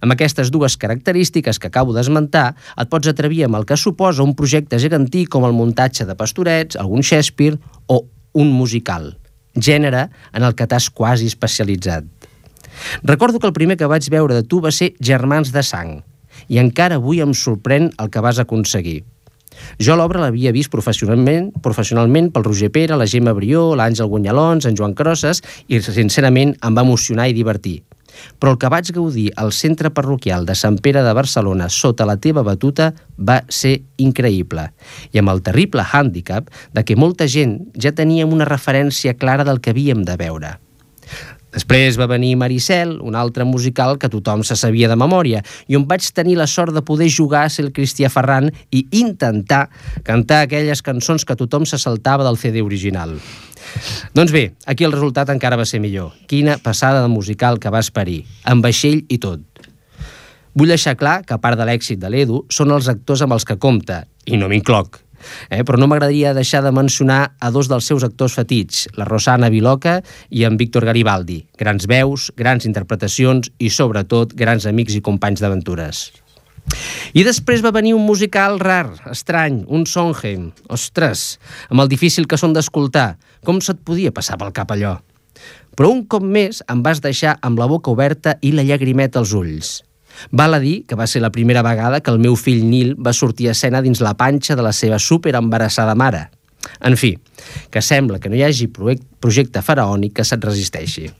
[0.00, 4.34] amb aquestes dues característiques que acabo d'esmentar, et pots atrevir amb el que suposa un
[4.34, 9.14] projecte gegantí com el muntatge de pastorets, algun Shakespeare o un musical,
[9.54, 12.04] gènere en el que t'has quasi especialitzat.
[13.02, 16.00] Recordo que el primer que vaig veure de tu va ser Germans de Sang,
[16.48, 19.02] i encara avui em sorprèn el que vas aconseguir.
[19.78, 24.76] Jo l'obra l'havia vist professionalment, professionalment pel Roger Pere, la Gemma Brió, l'Àngel Guanyalons, en
[24.78, 27.82] Joan Crosses, i sincerament em va emocionar i divertir.
[28.38, 32.16] Però el que vaig gaudir al centre parroquial de Sant Pere de Barcelona sota la
[32.16, 34.68] teva batuta va ser increïble.
[35.12, 39.60] I amb el terrible hàndicap de que molta gent ja teníem una referència clara del
[39.60, 40.58] que havíem de veure.
[41.54, 45.86] Després va venir Maricel, un altre musical que tothom se sabia de memòria, i on
[45.86, 49.68] vaig tenir la sort de poder jugar a ser el Cristià Ferran i intentar
[50.02, 53.14] cantar aquelles cançons que tothom se saltava del CD original.
[54.14, 56.12] Doncs bé, aquí el resultat encara va ser millor.
[56.26, 59.46] Quina passada de musical que va esperir, amb vaixell i tot.
[60.54, 63.46] Vull deixar clar que, a part de l'èxit de l'Edu, són els actors amb els
[63.46, 65.03] que compta, i no m'incloc.
[65.50, 65.62] Eh?
[65.62, 70.00] Però no m'agradaria deixar de mencionar a dos dels seus actors fetits, la Rosana Viloca
[70.30, 71.42] i en Víctor Garibaldi.
[71.58, 76.10] Grans veus, grans interpretacions i, sobretot, grans amics i companys d'aventures.
[77.14, 80.50] I després va venir un musical rar, estrany, un Sondheim.
[80.72, 83.14] Ostres, amb el difícil que són d'escoltar,
[83.44, 84.96] com se't podia passar pel cap allò?
[85.74, 89.34] Però un cop més em vas deixar amb la boca oberta i la llagrimeta als
[89.36, 89.80] ulls.
[90.30, 93.12] Val a dir que va ser la primera vegada que el meu fill Nil va
[93.12, 96.28] sortir a escena dins la panxa de la seva superembarassada mare.
[96.80, 97.12] En fi,
[97.70, 101.10] que sembla que no hi hagi projecte faraònic que se't resisteixi.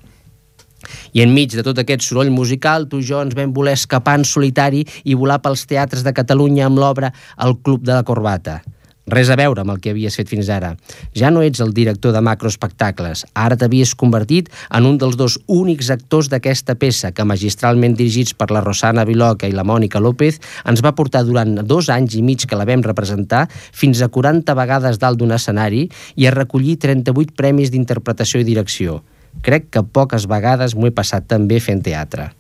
[1.17, 4.27] I enmig de tot aquest soroll musical, tu i jo ens vam voler escapar en
[4.29, 7.13] solitari i volar pels teatres de Catalunya amb l'obra
[7.47, 8.61] El Club de la Corbata.
[9.05, 10.71] Res a veure amb el que havies fet fins ara.
[11.13, 13.27] Ja no ets el director de macroespectacles.
[13.37, 18.49] Ara t'havies convertit en un dels dos únics actors d'aquesta peça que, magistralment dirigits per
[18.51, 22.47] la Rosana Viloca i la Mònica López, ens va portar durant dos anys i mig
[22.49, 25.85] que la vam representar fins a 40 vegades dalt d'un escenari
[26.17, 29.03] i a recollir 38 premis d'interpretació i direcció.
[29.45, 32.31] Crec que poques vegades m'ho he passat tan bé fent teatre.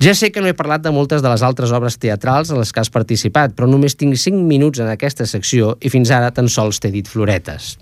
[0.00, 2.70] Ja sé que no he parlat de moltes de les altres obres teatrals en les
[2.72, 6.48] que has participat, però només tinc 5 minuts en aquesta secció i fins ara tan
[6.48, 7.74] sols t'he dit floretes.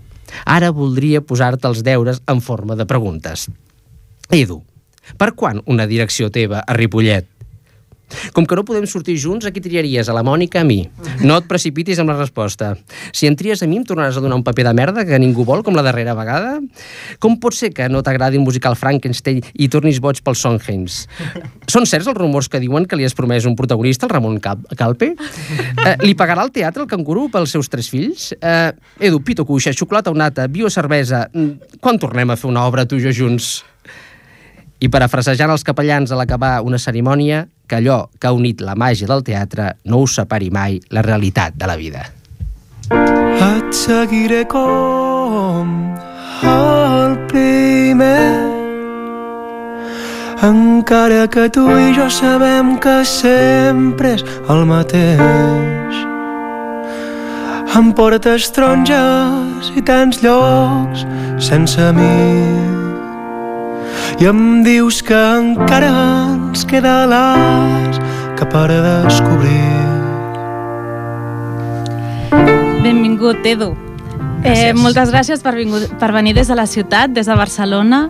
[0.42, 3.46] Ara voldria posar-te els deures en forma de preguntes.
[4.34, 4.58] Edu,
[5.14, 7.37] per quan una direcció teva a Ripollet?
[8.32, 10.08] Com que no podem sortir junts, a qui triaries?
[10.08, 10.80] A la Mònica, a mi.
[11.20, 12.72] No et precipitis amb la resposta.
[13.12, 15.44] Si em tries a mi, em tornaràs a donar un paper de merda que ningú
[15.48, 16.58] vol, com la darrera vegada?
[17.22, 21.00] Com pot ser que no t'agradi un musical Frankenstein i tornis boig pels Sondheims?
[21.68, 24.64] Són certs els rumors que diuen que li has promès un protagonista, el Ramon Cal
[24.78, 25.12] Calpe?
[25.14, 28.30] Eh, li pagarà el teatre el canguru pels seus tres fills?
[28.40, 28.72] Eh,
[29.08, 31.26] Edu, pito cuixa, xocolata o nata, bio cervesa...
[31.32, 33.58] Mm, Quan tornem a fer una obra tu i jo junts?
[34.78, 39.08] I parafrasejant els capellans a l'acabar una cerimònia, que allò que ha unit la màgia
[39.10, 42.04] del teatre no us separi mai la realitat de la vida.
[42.88, 45.74] Et seguiré com
[46.46, 48.58] el primer.
[50.46, 55.98] Encara que tu i jo sabem que sempre és el mateix.
[57.78, 61.04] Em portes taronges i tants llocs
[61.42, 62.67] sense mi
[64.18, 68.00] i em dius que encara ens queda l'as
[68.38, 69.66] que per descobrir
[72.82, 73.87] Benvingut, Edu.
[74.44, 78.08] Eh, moltes gràcies per, vingut, per venir des de la ciutat, des de Barcelona.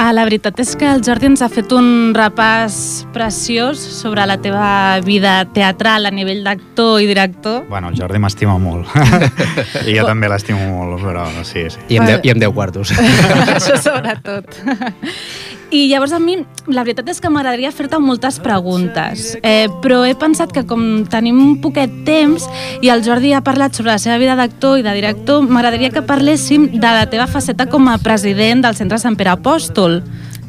[0.00, 4.38] Ah, la veritat és que el Jordi ens ha fet un repàs preciós sobre la
[4.40, 7.66] teva vida teatral a nivell d'actor i director.
[7.68, 8.88] Bueno, el Jordi m'estima molt.
[9.88, 11.84] I jo també l'estimo molt, però sí, sí.
[11.92, 12.94] I amb, deu, i amb 10 quartos.
[13.58, 14.56] Això sobretot.
[15.70, 16.34] I llavors a mi,
[16.66, 21.38] la veritat és que m'agradaria fer-te moltes preguntes, eh, però he pensat que com tenim
[21.38, 22.48] un poquet temps
[22.82, 26.02] i el Jordi ha parlat sobre la seva vida d'actor i de director, m'agradaria que
[26.02, 30.00] parléssim de la teva faceta com a president del Centre Sant Pere Apòstol.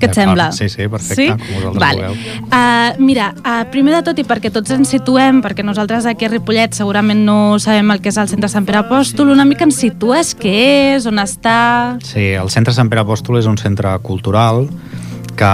[0.01, 0.47] Què et sembla?
[0.51, 1.28] Sí, sí, perfecte, Sí?
[1.30, 2.07] com vosaltres vale.
[2.07, 2.47] vulgueu.
[2.49, 6.32] Uh, mira, uh, primer de tot i perquè tots ens situem, perquè nosaltres aquí a
[6.32, 9.78] Ripollet segurament no sabem el que és el Centre Sant Pere Apòstol, una mica ens
[9.78, 11.99] situes què és, on està...
[12.01, 14.65] Sí, el Centre Sant Pere Apòstol és un centre cultural
[15.42, 15.52] que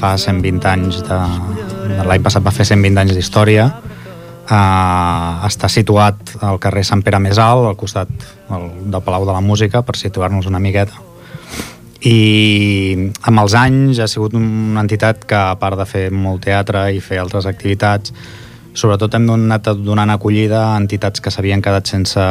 [0.00, 1.20] fa 120 anys de...
[2.06, 3.68] L'any passat va fer 120 anys d'història.
[4.50, 8.10] Uh, està situat al carrer Sant Pere Més Alt, al costat
[8.48, 10.96] del, del Palau de la Música, per situar-nos una miqueta.
[12.00, 16.86] I amb els anys ha sigut una entitat que, a part de fer molt teatre
[16.96, 18.14] i fer altres activitats,
[18.72, 22.24] sobretot hem donat, donant acollida a entitats que s'havien quedat sense,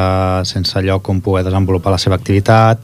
[0.50, 2.82] sense lloc on poder desenvolupar la seva activitat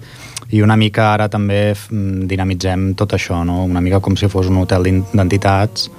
[0.50, 3.64] i una mica ara també mm, dinamitzem tot això, no?
[3.66, 4.84] una mica com si fos un hotel
[5.14, 5.90] d'entitats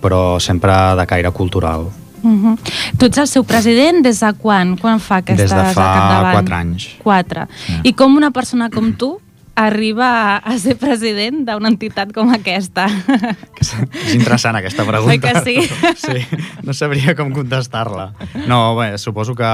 [0.00, 1.90] però sempre de caire cultural
[2.22, 2.58] Uh -huh.
[2.98, 4.76] Tu ets el seu president des de quan?
[4.76, 6.88] Quan fa que Des de fa quatre anys.
[7.02, 7.46] Quatre.
[7.82, 9.20] I com una persona com tu
[9.56, 12.86] arriba a ser president d'una entitat com aquesta?
[13.60, 15.12] És interessant aquesta pregunta.
[15.12, 15.56] Oi que sí?
[16.00, 16.22] Sí,
[16.64, 18.10] no sabria com contestar-la.
[18.48, 19.50] No, bé, suposo que...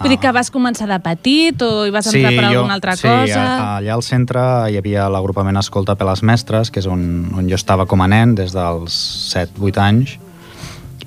[0.00, 3.04] Vull dir que vas començar de petit o hi vas entrar per alguna altra sí,
[3.06, 3.42] cosa?
[3.44, 7.04] a- allà al centre hi havia l'agrupament Escolta per les Mestres, que és on,
[7.36, 8.96] on jo estava com a nen des dels
[9.34, 10.16] 7-8 anys,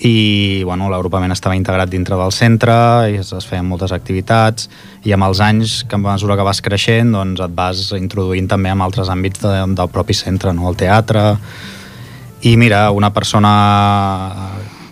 [0.05, 2.75] i bueno, l'agrupament estava integrat dintre del centre
[3.09, 4.69] i es, es feien moltes activitats
[5.07, 8.69] i amb els anys, que a mesura que vas creixent doncs et vas introduint també
[8.73, 10.69] en altres àmbits de, del propi centre, no?
[10.69, 11.33] el teatre
[12.45, 13.51] i mira, una persona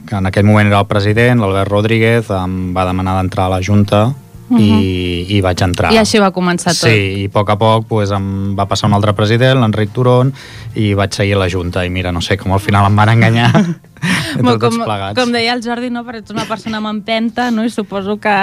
[0.09, 3.61] que en aquell moment era el president, l'Albert Rodríguez, em va demanar d'entrar a la
[3.65, 4.07] Junta
[4.57, 5.91] i, i vaig entrar.
[5.93, 6.85] I així va començar tot.
[6.89, 10.33] Sí, i a poc a poc pues, em va passar un altre president, l'Enric Turon,
[10.75, 11.85] i vaig seguir a la Junta.
[11.85, 15.15] I mira, no sé, com al final em van enganyar entre com, plegats.
[15.17, 16.03] com deia el Jordi, no?
[16.05, 17.63] perquè ets una persona amb empenta, no?
[17.65, 18.35] i suposo que...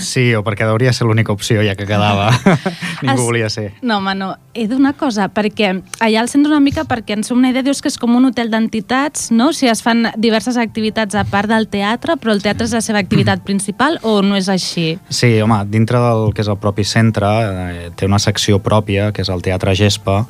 [0.00, 2.30] Sí, o perquè hauria ser l'única opció ja que quedava.
[3.02, 3.72] Ningú Es- volia ser.
[3.82, 4.30] No, home, no.
[4.54, 5.70] He d'una cosa, perquè
[6.04, 8.26] allà al centre una mica, perquè ens fem una idea, dius que és com un
[8.28, 9.48] hotel d'entitats, no?
[9.48, 12.82] O sigui, es fan diverses activitats a part del teatre, però el teatre és la
[12.84, 14.94] seva activitat principal o no és així?
[15.08, 19.22] Sí, home, dintre del que és el propi centre eh, té una secció pròpia, que
[19.22, 20.22] és el Teatre Gespa,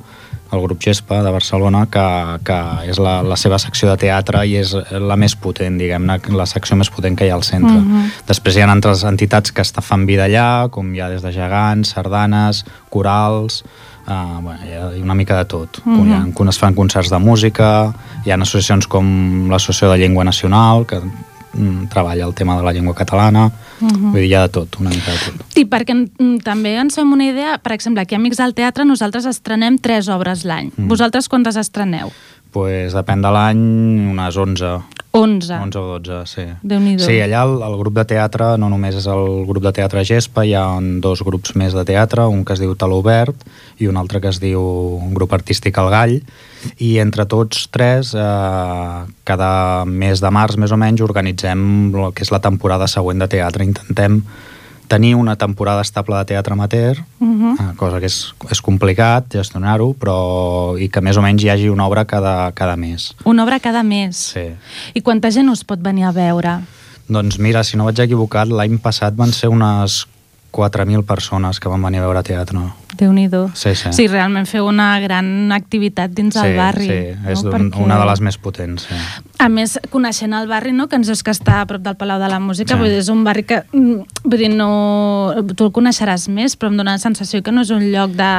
[0.52, 2.04] el grup Gespa de Barcelona, que,
[2.44, 2.58] que
[2.92, 6.76] és la, la seva secció de teatre i és la més potent, diguem-ne, la secció
[6.76, 7.78] més potent que hi ha al centre.
[7.78, 8.10] Mhm.
[8.28, 11.96] Després hi ha altres entitats que fan vida allà, com hi ha des de gegants,
[11.96, 13.62] sardanes, corals,
[14.02, 15.78] Uh, bueno, hi ha una mica de tot.
[15.84, 16.08] Mhm.
[16.08, 17.94] hi ha, es fan concerts de música,
[18.24, 22.72] hi ha associacions com l'Associació de Llengua Nacional, que mm, treballa el tema de la
[22.72, 23.52] llengua catalana,
[23.82, 24.12] Mhm.
[24.12, 25.56] vull dir, hi ha de tot, una mica de tot.
[25.58, 28.84] I perquè mm, també ens fem una idea, per exemple, aquí a Amics del Teatre
[28.84, 30.70] nosaltres estrenem tres obres l'any.
[30.76, 30.88] Mm.
[30.88, 32.12] Vosaltres quantes estreneu?
[32.52, 33.62] Pues depèn de l'any,
[34.12, 34.72] unes 11.
[35.12, 35.52] 11.
[35.60, 36.44] 11 o 12, sí.
[36.64, 37.04] Déu-n'hi-do.
[37.04, 40.46] Sí, allà el, el grup de teatre no només és el grup de teatre Gespa,
[40.48, 40.64] hi ha
[41.04, 43.44] dos grups més de teatre, un que es diu Taló Obert
[43.76, 44.62] i un altre que es diu
[44.96, 46.16] un grup artístic El Gall,
[46.80, 49.52] i entre tots tres, eh, cada
[49.84, 53.68] mes de març més o menys, organitzem el que és la temporada següent de teatre.
[53.68, 54.22] Intentem
[54.92, 57.52] tenir una temporada estable de teatre amateur, Mhm.
[57.60, 61.68] eh, cosa que és, és complicat gestionar-ho, però i que més o menys hi hagi
[61.72, 63.14] una obra cada, cada mes.
[63.24, 64.16] Una obra cada mes.
[64.34, 64.50] Sí.
[64.94, 66.58] I quanta gent us pot venir a veure?
[67.08, 70.06] Doncs mira, si no vaig equivocat, l'any passat van ser unes
[70.52, 72.60] 4.000 persones que van venir a veure teatre.
[72.98, 73.50] Déu-n'hi-do.
[73.54, 73.92] Sí, sí.
[73.96, 76.86] Sí, realment feu una gran activitat dins sí, del barri.
[76.86, 77.50] Sí, és no?
[77.50, 78.86] un, Perquè- una de les més potents.
[78.88, 78.98] Sí.
[79.42, 80.88] A més, coneixent el barri, no?
[80.88, 82.78] que ens dius que està a prop del Palau de la Música, Sí.
[82.80, 85.34] vull dir, és un barri que, mm, vull dir, no...
[85.56, 88.30] tu el coneixeràs més, però em dóna la sensació que no és un lloc de...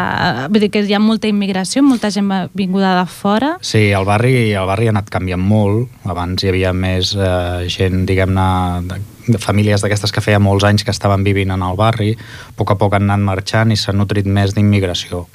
[0.49, 3.57] Vull dir, que hi ha molta immigració, molta gent vinguda de fora.
[3.61, 5.89] Sí, el barri, el barri ha anat canviant molt.
[6.05, 9.01] Abans hi havia més eh, gent, diguem-ne,
[9.39, 12.13] famílies d'aquestes que feia molts anys que estaven vivint en el barri.
[12.15, 15.25] A poc a poc han anat marxant i s'han nutrit més d'immigració.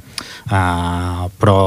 [0.48, 1.58] Uh, però,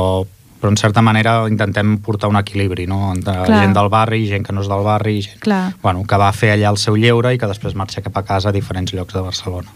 [0.62, 3.12] però en certa manera intentem portar un equilibri, no?
[3.16, 3.64] Entre Clar.
[3.64, 5.74] gent del barri, gent que no és del barri, gent Clar.
[5.82, 8.50] bueno, que va fer allà el seu lleure i que després marxa cap a casa
[8.50, 9.68] a diferents llocs de Barcelona.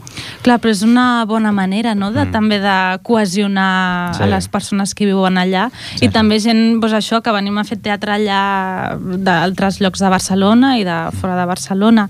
[0.45, 2.31] Clar, però és una bona manera, no?, de, mm.
[2.31, 4.23] també de cohesionar Sí.
[4.23, 7.63] a les persones que viuen allà Sí, i també gent, doncs això, que venim a
[7.65, 12.07] fer teatre allà d'altres llocs de Barcelona i de fora de Barcelona.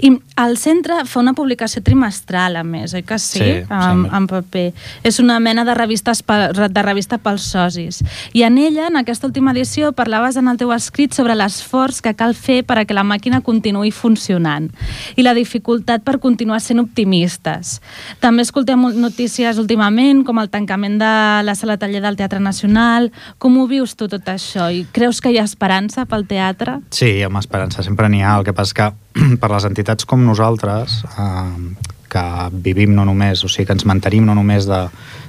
[0.00, 0.12] I
[0.42, 3.40] el centre fa una publicació trimestral, a més, oi que sí?
[3.42, 4.68] Sí, en, en paper.
[5.02, 8.02] És una mena de, revistes pe- de revista pels socis.
[8.32, 12.14] I en ella, en aquesta última edició, parlaves en el teu escrit sobre l'esforç que
[12.18, 14.70] cal fer per a que la màquina continuï funcionant
[15.16, 17.80] i la dificultat per continuar sent optimistes.
[18.20, 21.12] També escoltem notícies últimament, com el tancament de
[21.46, 23.10] la sala taller del Teatre Nacional.
[23.38, 24.70] Com ho vius tu tot això?
[24.72, 26.78] I creus que hi ha esperança pel teatre?
[26.90, 28.36] Sí, amb esperança sempre n'hi ha.
[28.38, 28.90] El que passa que
[29.40, 32.24] per les entitats com nosaltres, eh, que
[32.64, 34.82] vivim no només, o sigui, que ens mantenim no només de,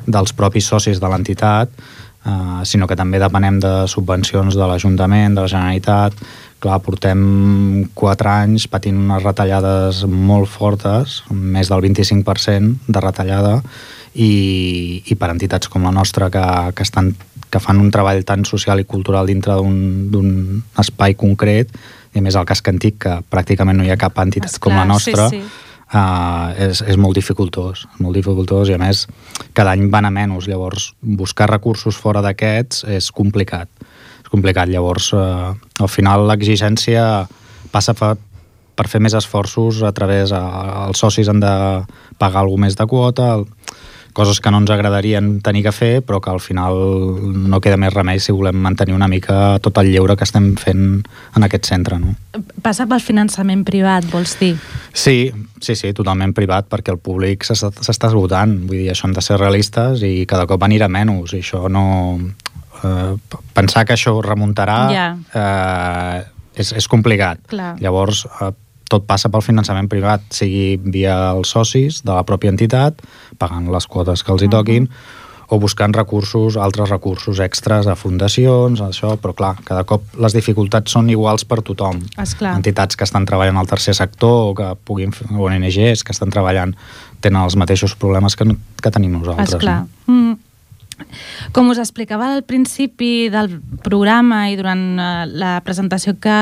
[0.07, 1.71] dels propis socis de l'entitat,
[2.25, 6.15] eh, sinó que també depenem de subvencions de l'Ajuntament, de la Generalitat.
[6.63, 7.23] Clar, portem
[7.93, 13.57] 4 anys patint unes retallades molt fortes, més del 25% de retallada,
[14.13, 16.45] i, i per entitats com la nostra que,
[16.77, 17.11] que, estan,
[17.49, 21.73] que fan un treball tan social i cultural dintre d'un espai concret,
[22.13, 24.79] i a més el casc antic, que pràcticament no hi ha cap entitat Esclar, com
[24.79, 25.71] la nostra, sí, sí.
[25.93, 29.03] Uh, és, és molt dificultós, molt dificultós i a més
[29.53, 33.69] cada any van a menys, llavors buscar recursos fora d'aquests és complicat,
[34.23, 37.03] és complicat, llavors uh, al final l'exigència
[37.69, 38.15] passa per,
[38.73, 41.53] per fer més esforços a través, uh, els socis han de
[42.17, 43.45] pagar alguna més de quota, el,
[44.13, 46.77] coses que no ens agradarien tenir que fer, però que al final
[47.49, 51.01] no queda més remei si volem mantenir una mica tot el lleure que estem fent
[51.35, 51.97] en aquest centre.
[51.99, 52.13] No?
[52.63, 54.53] Passa pel finançament privat, vols dir?
[54.93, 58.55] Sí, sí, sí, totalment privat, perquè el públic s'està esgotant.
[58.69, 61.85] Vull dir, això hem de ser realistes i cada cop anirà menys, i això no...
[62.83, 65.07] Eh, pensar que això remuntarà Ja.
[65.33, 66.23] eh,
[66.59, 67.39] és, és complicat.
[67.49, 67.75] Clar.
[67.81, 68.51] Llavors, eh,
[68.93, 73.01] tot passa pel finançament privat, sigui via els socis de la pròpia entitat,
[73.41, 74.89] pagant les quotes que els hi toquin,
[75.53, 80.95] o buscant recursos, altres recursos extras a fundacions, això, però clar, cada cop les dificultats
[80.95, 81.99] són iguals per tothom.
[82.21, 82.55] Esclar.
[82.57, 86.33] Entitats que estan treballant al tercer sector o que puguin fer, o ONGs que estan
[86.33, 86.73] treballant
[87.21, 88.47] tenen els mateixos problemes que,
[88.81, 89.59] que tenim nosaltres.
[89.59, 89.83] Esclar.
[89.83, 90.13] No?
[90.13, 90.41] Mm.
[91.53, 96.37] Com us explicava al principi del programa i durant eh, la presentació que,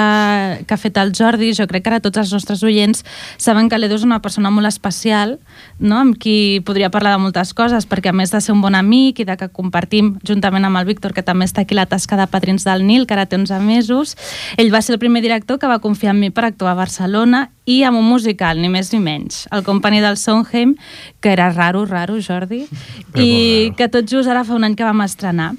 [0.68, 3.04] que ha fet el Jordi, jo crec que ara tots els nostres oients
[3.42, 5.38] saben que l'Edu és una persona molt especial,
[5.80, 6.00] no?
[6.02, 9.24] amb qui podria parlar de moltes coses, perquè a més de ser un bon amic
[9.24, 12.28] i de que compartim juntament amb el Víctor, que també està aquí la tasca de
[12.32, 14.16] Padrins del Nil, que ara té 11 mesos,
[14.58, 17.50] ell va ser el primer director que va confiar en mi per actuar a Barcelona
[17.70, 20.74] i amb un musical, ni més ni menys, el Company del Sondheim,
[21.22, 22.64] que era raro, raro, Jordi,
[23.16, 25.52] i que tot just ara fa un any que vam estrenar.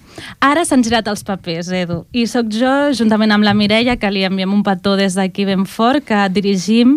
[0.42, 4.24] Ara s'han girat els papers, Edu, i sóc jo, juntament amb la Mireia, que li
[4.26, 6.96] enviem un petó des d'aquí ben fort, que dirigim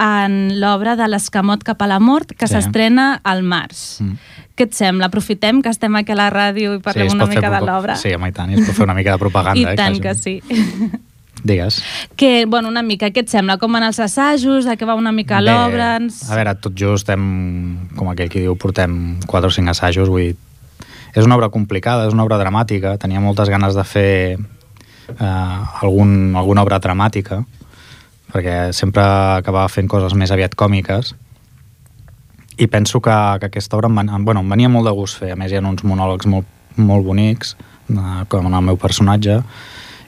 [0.00, 2.54] en l'obra de l'Escamot cap a la mort, que Sí.
[2.54, 4.00] s'estrena al març.
[4.00, 4.16] Mm.
[4.56, 5.10] Què et sembla?
[5.10, 7.96] Aprofitem que estem aquí a la ràdio i parlem es una mica de l'obra?
[8.00, 9.60] Sí, home, i tant, i es pot fer una mica de propaganda.
[9.60, 10.40] I eh, tant quasi.
[10.40, 10.90] que sí.
[11.46, 11.76] Digues.
[12.18, 13.54] que, bueno, una mica, què et sembla?
[13.62, 14.64] Com van els assajos?
[14.66, 15.92] De què va una mica l'obra?
[16.00, 16.24] Ens...
[16.30, 17.22] A veure, tot just estem,
[17.94, 20.36] com aquell qui diu, portem 4 o 5 assajos, vull dir,
[21.14, 26.34] és una obra complicada, és una obra dramàtica, tenia moltes ganes de fer eh, algun,
[26.36, 27.38] alguna obra dramàtica,
[28.34, 29.04] perquè sempre
[29.38, 31.14] acabava fent coses més aviat còmiques,
[32.58, 35.36] i penso que, que aquesta obra em- bueno, em venia molt de gust fer, a
[35.38, 37.54] més hi ha uns monòlegs molt, molt bonics,
[37.92, 39.38] eh, com en el meu personatge,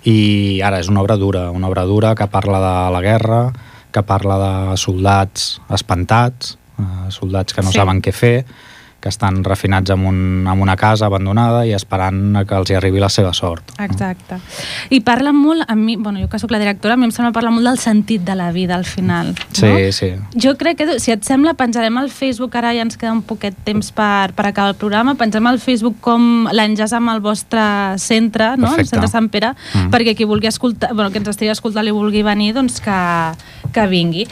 [0.09, 3.41] i ara és una obra dura, una obra dura que parla de la guerra,
[3.93, 7.79] que parla de soldats espantats, eh, soldats que no Sí.
[7.81, 8.45] saben què fer,
[9.01, 12.99] que estan refinats en, un, en una casa abandonada i esperant que els hi arribi
[12.99, 13.71] la seva sort.
[13.79, 14.41] Exacte.
[14.91, 17.31] I parla molt, a mi, bueno, jo que sóc la directora, a mi em sembla
[17.33, 19.35] parlar molt del sentit de la vida al final.
[19.53, 19.93] Sí, no?
[19.93, 20.11] sí.
[20.35, 23.55] Jo crec que, si et sembla, penjarem al Facebook, ara ja ens queda un poquet
[23.65, 27.63] temps per, per acabar el programa, penjarem al Facebook com l'enllaç amb el vostre
[28.03, 28.73] centre, no?
[28.73, 28.97] el Perfecte.
[28.97, 29.91] centre Sant Pere, Mm.
[29.93, 32.99] perquè qui vulgui escoltar, bueno, que ens estigui escoltant i vulgui venir, doncs que,
[33.73, 34.27] que vingui.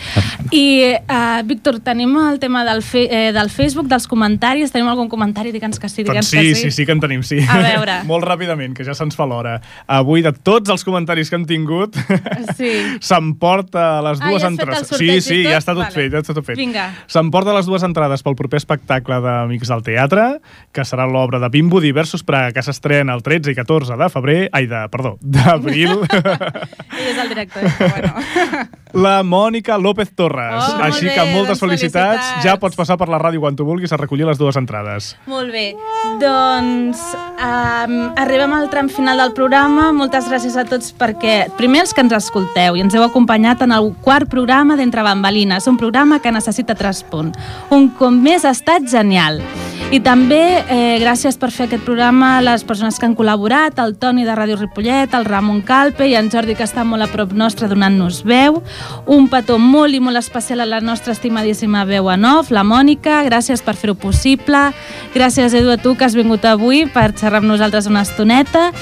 [0.51, 5.09] I, uh, Víctor, tenim el tema del, fe, eh, del Facebook, dels comentaris, tenim algun
[5.09, 5.53] comentari?
[5.53, 7.39] Digue'ns que sí, digue'ns Doncs sí, que sí, sí que en tenim, sí.
[7.49, 7.99] A veure.
[8.11, 9.59] Molt ràpidament, que ja se'ns fa l'hora.
[9.87, 11.97] Avui, de tots els comentaris que hem tingut,
[12.57, 12.71] Sí.
[13.01, 14.89] s'emporta les Ah, dues ja fet el entrades.
[14.99, 15.95] sí, sí, ja està tot Vale.
[15.95, 16.57] fet, ja està tot fet.
[16.57, 16.87] Vinga.
[17.11, 20.27] S'emporta les dues entrades pel proper espectacle d'Amics del Teatre,
[20.73, 24.39] que serà l'obra de Bimbo Diversos Praga, que s'estrena el 13 i 14 de febrer,
[24.53, 25.97] ai, de, perdó, d'abril.
[26.97, 28.69] Ell és el director, però bueno.
[28.95, 30.63] la Mònica López Torres.
[30.63, 32.21] Oh, Així que moltes doncs felicitats.
[32.23, 32.45] felicitats.
[32.47, 35.17] Ja pots passar per la ràdio quan tu vulguis a recollir les dues entrades.
[35.27, 35.75] Molt bé.
[36.23, 39.91] Doncs um, arribem al tram final del programa.
[39.91, 43.75] Moltes gràcies a tots perquè, primer els que ens escolteu i ens heu acompanyat en
[43.75, 47.35] el quart programa d'Entre Bambalines, un programa que necessita traspunt.
[47.75, 49.43] Un cop més ha estat genial.
[49.95, 53.95] I també eh, gràcies per fer aquest programa a les persones que han col·laborat, el
[54.01, 57.31] Toni de Ràdio Ripollet, el Ramon Calpe i en Jordi que està molt a prop
[57.39, 58.59] nostre donant-nos veu.
[59.07, 63.21] Un petó molt i molt especial a la nostra estimadíssima veu en off, la Mònica,
[63.29, 64.73] gràcies per fer-ho possible.
[65.15, 68.73] Gràcies, Edu, a tu que has vingut avui per xerrar amb nosaltres una estoneta.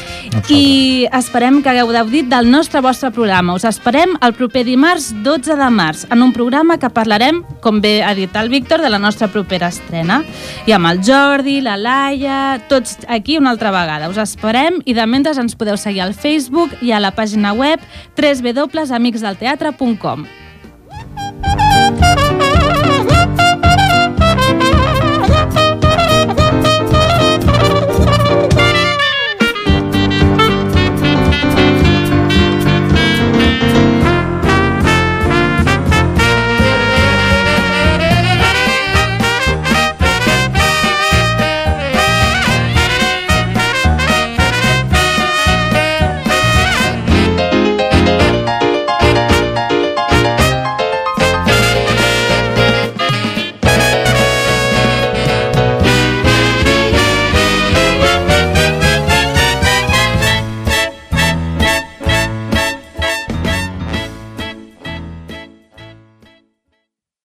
[0.49, 3.59] I esperem que hagueu gaudit del nostre vostre programa.
[3.59, 7.99] Us esperem el proper dimarts 12 de març en un programa que parlarem, com bé
[8.03, 10.23] ha dit el Víctor, de la nostra propera estrena.
[10.65, 14.11] I amb el Jordi, la Laia, tots aquí una altra vegada.
[14.13, 17.81] Us esperem i de mentre ens podeu seguir al Facebook i a la pàgina web
[18.21, 20.29] www.amicsdelteatre.com.